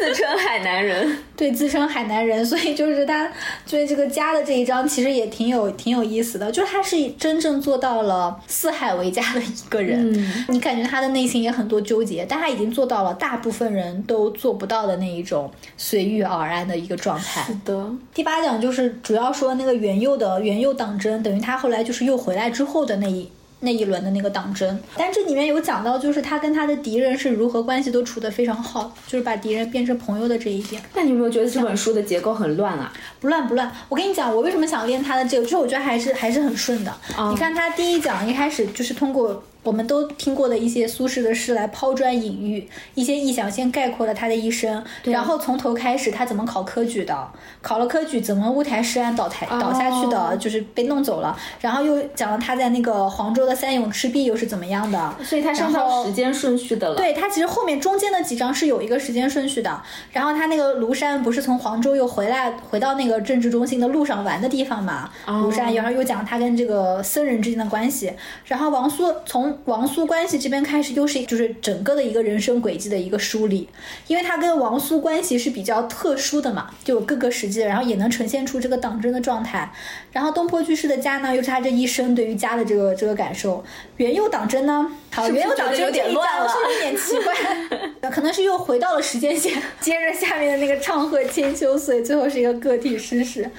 [0.00, 1.18] 自称海南人。
[1.36, 3.30] 对，自称海南人，所以就是他
[3.68, 10.12] 对这个家的这一章其实也挺有挺有意思的，就是他是真正做到了四海为家的一个人。
[10.12, 17.42] 嗯你感觉他的内心也很多纠结，但他已经做到了大部分人都做不到的那一种随遇而安的一个状态。
[17.42, 23.30] 是的，第八讲就是主要说那个元佑的元佑党争，等于他后来就是又回来之后的那一
[23.60, 24.78] 那一轮的那个党争。
[24.96, 30.82] 但这里面有讲到，就是他跟他的敌人是如何关系都处得非常好，就是把敌人变成朋友的这一点。
[30.94, 32.92] 那你有没有觉得这本书的结构很乱啊？
[33.20, 36.92] 不乱不乱，我跟你讲，我为什么想练他的这个，就是我觉得还是还是很顺的。
[37.16, 47.28] 哦你看他第一讲一开始就是通过我们都听过的一些苏轼的诗来抛砖引玉，一些意象先概括了他的一生，然后从头开始他怎么考科举的，
[47.60, 56.96] 考了科举怎么乌台诗案倒台倒下去的，哦就是被弄走了，然后又讲了他在那个黄州的三咏赤壁又是怎么样的，所以他是按照时间顺序的了。
[56.96, 59.80] 对，他其实后面中间的几章是有一个时间顺序的。
[60.12, 65.10] 然后他那个庐山不是从黄州又回来，回到那个政治中心的路上玩的地方嘛？
[65.26, 68.12] 庐山，然后又讲他跟这个僧人之间的关系。
[68.44, 73.68] 然后王苏从王苏关系这边开始，又是就是整个的一个人生轨迹的一个梳理，
[74.06, 79.72] 因为他跟王苏关系是比较特殊的嘛，就有各个时期的，然后也能呈现出这个党争的状态。
[80.12, 83.64] 然后东坡居士的家呢，又是他这一生对于家的这个这个感受。
[83.96, 93.50] 元佑党争呢，好，元佑党争有点争这一乱了章是有点奇怪， 可能是又回到了时间线，接着下面的那个唱和千秋岁，最后是一个个体诗史。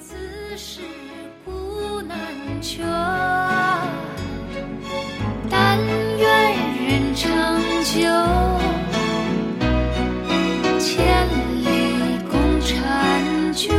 [0.00, 0.14] 此
[7.16, 7.30] 长
[7.84, 8.00] 久，
[10.80, 11.28] 千
[11.62, 13.72] 里共婵娟。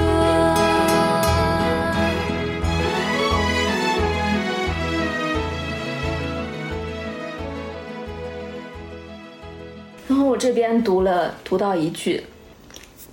[10.08, 12.24] 然后我这边读了读到一句，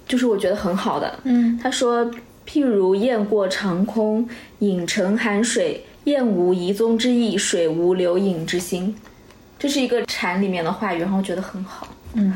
[0.06, 2.08] 就是我觉得很好的，嗯，他说
[2.46, 4.28] ：“譬如雁过长空，
[4.60, 8.94] 影成寒水，雁无遗踪之意，水无留影之心。”
[9.62, 11.86] 这是一个禅里面的话语，然后我觉得很好。
[12.14, 12.34] 嗯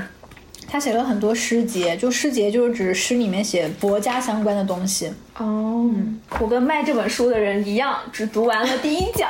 [0.68, 5.12] 他写了很多诗节，就诗节就是指诗里面写佛家相关的东西。
[5.36, 5.90] 哦，
[6.38, 9.28] 我跟卖这本书的人一样，只读完了第一讲。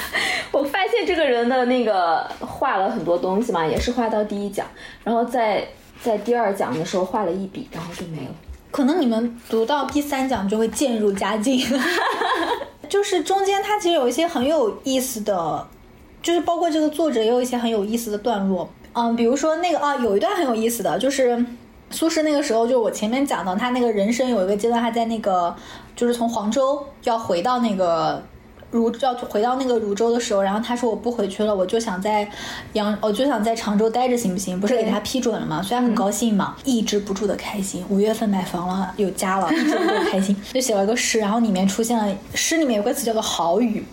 [0.52, 4.66] 我发现这个人的那个画了很多东西嘛，也是画到第一讲，
[5.02, 5.66] 然后在
[6.02, 8.34] 在第二讲的时候画了一笔，然后就没了。
[8.70, 11.66] 可能你们读到第三讲就会渐入佳境，
[12.86, 15.66] 就是中间它其实有一些很有意思的，
[16.22, 18.68] 就是包括这个作者也有一些很有意思的段落。
[18.92, 21.44] 嗯，比如说那个啊，有一段很有意思的就是
[21.90, 25.54] 苏轼那个时候，就我前面讲到他那个人生有一个阶段，他在那个
[25.94, 28.22] 就是从黄州要回到那个。
[28.70, 32.28] 汝要回到那个汝州的时候，然后他说我不回去了，我就想在
[32.74, 34.60] 扬，我就想在常州待着，行不行？
[34.60, 35.60] 不是给他批准了吗？
[35.60, 37.84] 所以他很高兴嘛，抑制不住的开心。
[37.88, 43.84] 五月份买房了，有家了，抑制不住的开心，就写了个诗，然后里面出现了诗里面有个词叫做好语，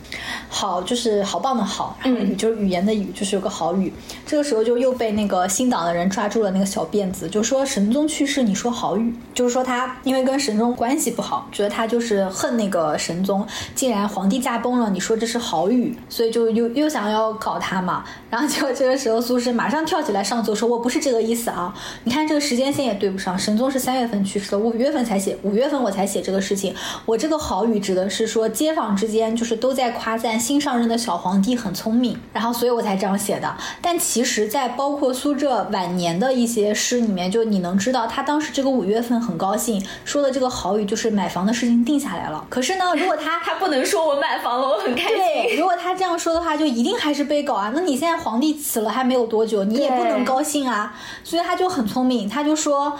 [0.47, 3.91] 好就是好棒的好，然后语就是语言的语，就是有个好语。
[4.27, 13.43] 这个时候就又被那个新党的人抓住了那个小辫子，就说神宗去世，你说好语，就是说他因为跟神宗关系不好，觉得他就是恨那个神宗，
[13.73, 14.66] 竟然皇帝驾崩。
[14.67, 14.89] 疯了！
[14.89, 18.03] 你说这是好语，所以就又又想要搞他嘛。
[18.29, 21.73] 然后结果这个时候苏轼马上跳起来上奏，说我不是这个意思啊！
[22.03, 26.75] 你看这个时间线也对不上，神宗是三月份去世的，五月份才写，五月份我才写这个事情。
[27.05, 33.55] 我这个好语指的是说街坊之间就是都在夸赞新上任的小皇帝很聪明，然后所以我才这样写的。
[33.81, 42.45] 但其实，在包括苏浙晚年的一些诗里面，就你能知道他当时这个五月份很高兴，说的这个好语就是买房的事情定下来了。
[42.49, 44.56] 可是呢，如果他 他不能说我买房。
[44.57, 45.17] 我很开心。
[45.17, 47.71] 对，如果他这样说的话，就一定还是被搞啊。
[47.73, 50.95] 那你现在皇帝死了还没有多久，你也不能高兴啊。
[51.23, 52.97] 所以他就很聪明，他就说。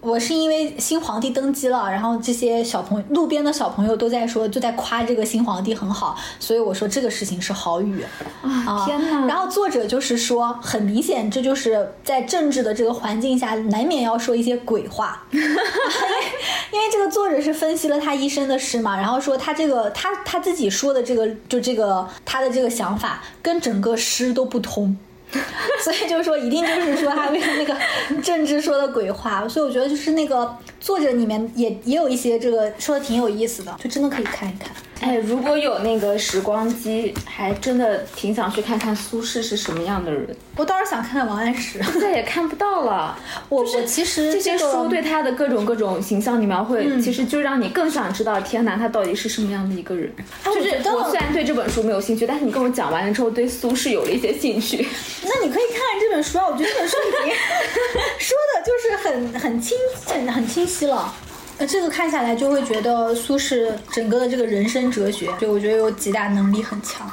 [0.00, 8.04] 我是因为新皇帝登基了，然后这些小朋友路边的小朋友都在说，就在夸这个新皇帝很好，所以我说这个事情是好语
[8.42, 8.86] 啊！
[8.86, 9.26] 天哪！
[9.26, 24.96] 然后作者就是说，很明显这就是在政治的这个环境下，难免要说一些鬼话， 因为因为这个作者是分析了他一生的诗嘛，然后说他这个他他自己说的这个就这个他的这个想法跟整个诗都不通。
[25.84, 27.76] 所以就是说，一定就是说他为了那个
[28.22, 34.70] 政治说的鬼话，所以我觉得就是那个作者里面也也有一些这个说的挺有意思的，就真的可以看一看。
[35.00, 40.26] 哎，如果有那个时光机，还真的挺想去看看苏轼是什么样的人。
[40.56, 43.16] 我倒是想看看王安石，现在也看不到了。
[43.48, 50.12] 我我其实这些书对他的各种各种形象的描绘，其实就让你更想知道天南他到底是什么样的一个人。
[50.44, 54.84] 就是我虽然对这本书没有兴趣，但是你跟我讲完了之后，对苏轼有了一些兴趣。
[55.28, 57.34] 那你可以看看这本书啊，我觉得这本书已经
[58.18, 59.76] 说的就是很很清
[60.06, 61.14] 很很清晰了。
[61.58, 67.10] 呃这个看下来就会觉得苏轼整个的这个人生哲学，就我觉得有几大能力很强，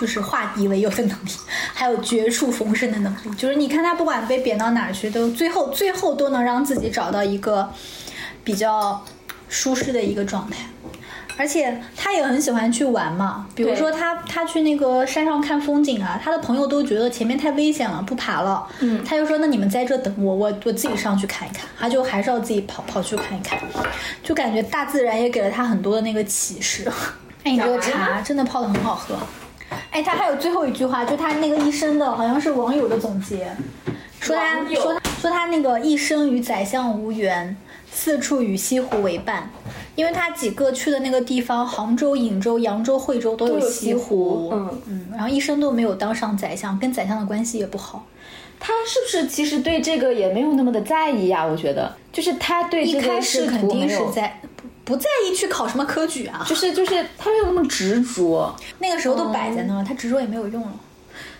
[0.00, 1.30] 就是化敌为友的能力，
[1.72, 3.30] 还有绝处逢生的能力。
[3.36, 7.72] 就是你看他不管被贬到哪儿去，都最后最后都能让自己找到一个
[8.42, 9.04] 比较
[9.48, 10.66] 舒适的一个状态。
[11.38, 18.66] 而且他也很喜欢去玩嘛，比如说他他去那个山上看风景啊，他的朋友都觉得前面太危险了，不爬了。
[18.80, 21.68] 嗯，他就说那你们在这等我，我我自己上去看一看。
[21.78, 23.56] 他就还是要自己跑跑去看一看，
[24.22, 26.90] 就感觉大自然也给了他很多的那个启示。
[27.44, 29.16] 哎，你这个茶真的泡的很好喝。
[29.92, 33.48] 哎，他还有最后一句话，就他那个一生的好像是网友的总结，
[34.18, 37.56] 说他说他说他那个一生与宰相无缘。
[37.90, 39.50] 四处与西湖为伴，
[39.98, 48.06] 因为他几个去的那个地方，杭州、颍州、扬州、惠州都有西湖，嗯嗯，然后一生都没有当上宰相，跟宰相的关系也不好。
[48.60, 51.44] 他是不是其实对这个也没有那么的在意呀？
[51.44, 54.40] 我觉得，就是他对一开始肯定是在
[54.84, 60.72] 不在意去考什么科举啊，就是就是他没有那么执着，那个时候都摆在那了，他执着也没有用了。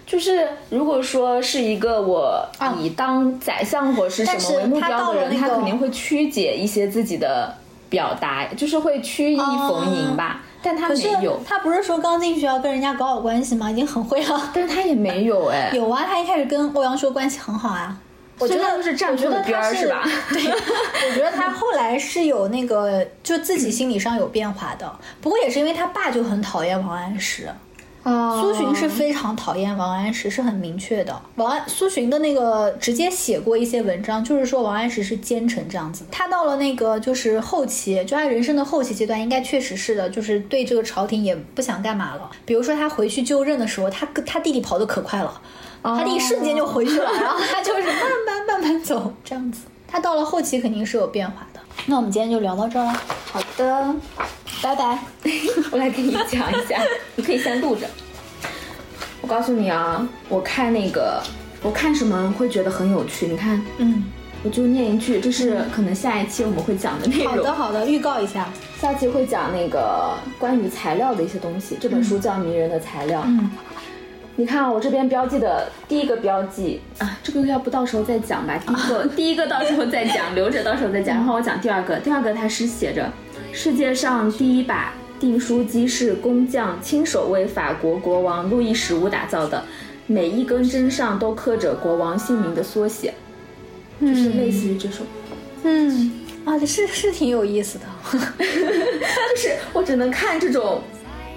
[0.05, 2.45] 就是如果说是一个我
[2.81, 7.55] 以当宰相或是什么为目标的人，他肯定会曲解一些自己的
[7.89, 10.41] 表达，就是会曲意逢迎吧。
[10.63, 13.71] 但他没有，他不是说刚进学校跟人家搞好关系吗？
[13.71, 14.51] 已经很会了。
[14.53, 15.71] 但是他也没有哎。
[15.73, 17.97] 有啊，他一开始跟欧阳修关系很好啊。
[18.41, 20.03] 我觉得是站错了边儿是吧？
[20.31, 20.45] 对，
[21.11, 24.93] 我觉得他后来是有那个，就自己心理上有变化的。
[25.21, 27.49] 不过也是因为他爸就很讨厌王安石。
[28.41, 31.21] 苏洵是非常讨厌王安石，是很明确的。
[31.37, 36.05] 王安苏洵的那个直接写过一些文章，就是说王安石是奸臣这样子。
[36.11, 42.31] 他到了那个就是后期，就他人生的后期阶段，应该确实是的，就是对这个朝廷也不想干嘛了。
[42.45, 45.41] 比如说他回去就任的时候，他他弟弟跑得可快了，
[45.83, 49.63] 他弟弟瞬间就回去了，然后他就是慢慢慢慢走这样子。
[49.87, 51.61] 他到了后期肯定是有变化的。
[51.87, 53.03] 那我们今天就聊到这儿了。
[53.33, 53.95] 好的。
[54.63, 54.99] 拜拜，
[55.71, 56.81] 我来给你讲一下，
[57.17, 57.87] 你可以先录着。
[59.21, 61.23] 我告诉你啊，我看那个，
[61.63, 63.27] 我看什么会觉得很有趣。
[63.27, 64.05] 你看，嗯，
[64.43, 67.37] 我就念一句，这是可能下一期我们会讲的内容。
[67.37, 68.49] 好的，好的，预告一下。
[68.81, 71.77] 下期会讲那个关于材料的一些东西。
[71.81, 73.21] 这本书叫《迷人的材料》。
[73.27, 73.51] 嗯，
[74.37, 78.57] 你看啊我这边标记的第一个标记啊，这个要不到时候再讲吧。
[78.65, 81.17] 第一个， 第一个到时候再讲，留着到时候再讲。
[81.17, 83.11] 然后我讲第二个，第二个它是写着，
[83.53, 89.65] 世界上第一把订书机是工匠亲手为法国国王路易十五打造的，
[90.07, 93.13] 每一根针上都刻着国王姓名的缩写，
[94.01, 95.05] 就是类似于这种。
[95.65, 96.13] 嗯，
[96.45, 97.85] 啊，是是挺有意思的。
[98.11, 100.81] 就是我只能看这种，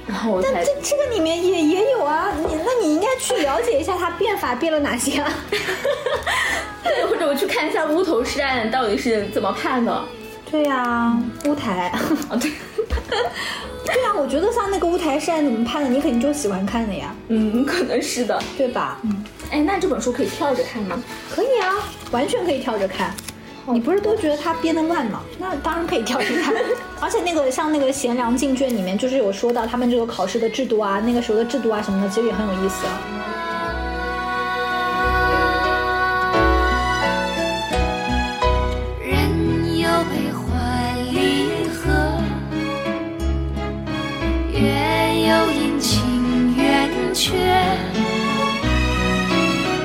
[0.08, 5.34] 然后我才这这个里面也也有啊，你那你应该去了解一下它变法变了哪些啊？
[6.84, 10.04] 对，或者我去看一下乌头诗案到底是怎么判的。
[10.52, 11.88] 对呀、乌台。
[12.30, 12.52] 啊，对，
[13.86, 18.38] 对啊，我觉得像那个乌台诗案怎么拍的，你肯定就喜欢看的呀，嗯，可能是的。
[18.58, 19.00] 对吧？
[19.04, 21.02] 嗯，哎，那这本书可以跳着看吗？
[21.34, 21.72] 可以啊，
[22.12, 23.14] 完全可以跳着看。
[23.68, 25.22] 你不是都觉得它编得乱吗？
[25.40, 26.54] 那当然可以跳着看。
[27.00, 33.31] 而且那个像那个贤良进卷里面，就是有说到他们这个考试的制度啊，那个时候的制度啊什么的，其实也很有意思啊。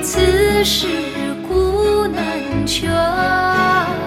[0.03, 0.87] 此事
[1.47, 4.06] 古难全。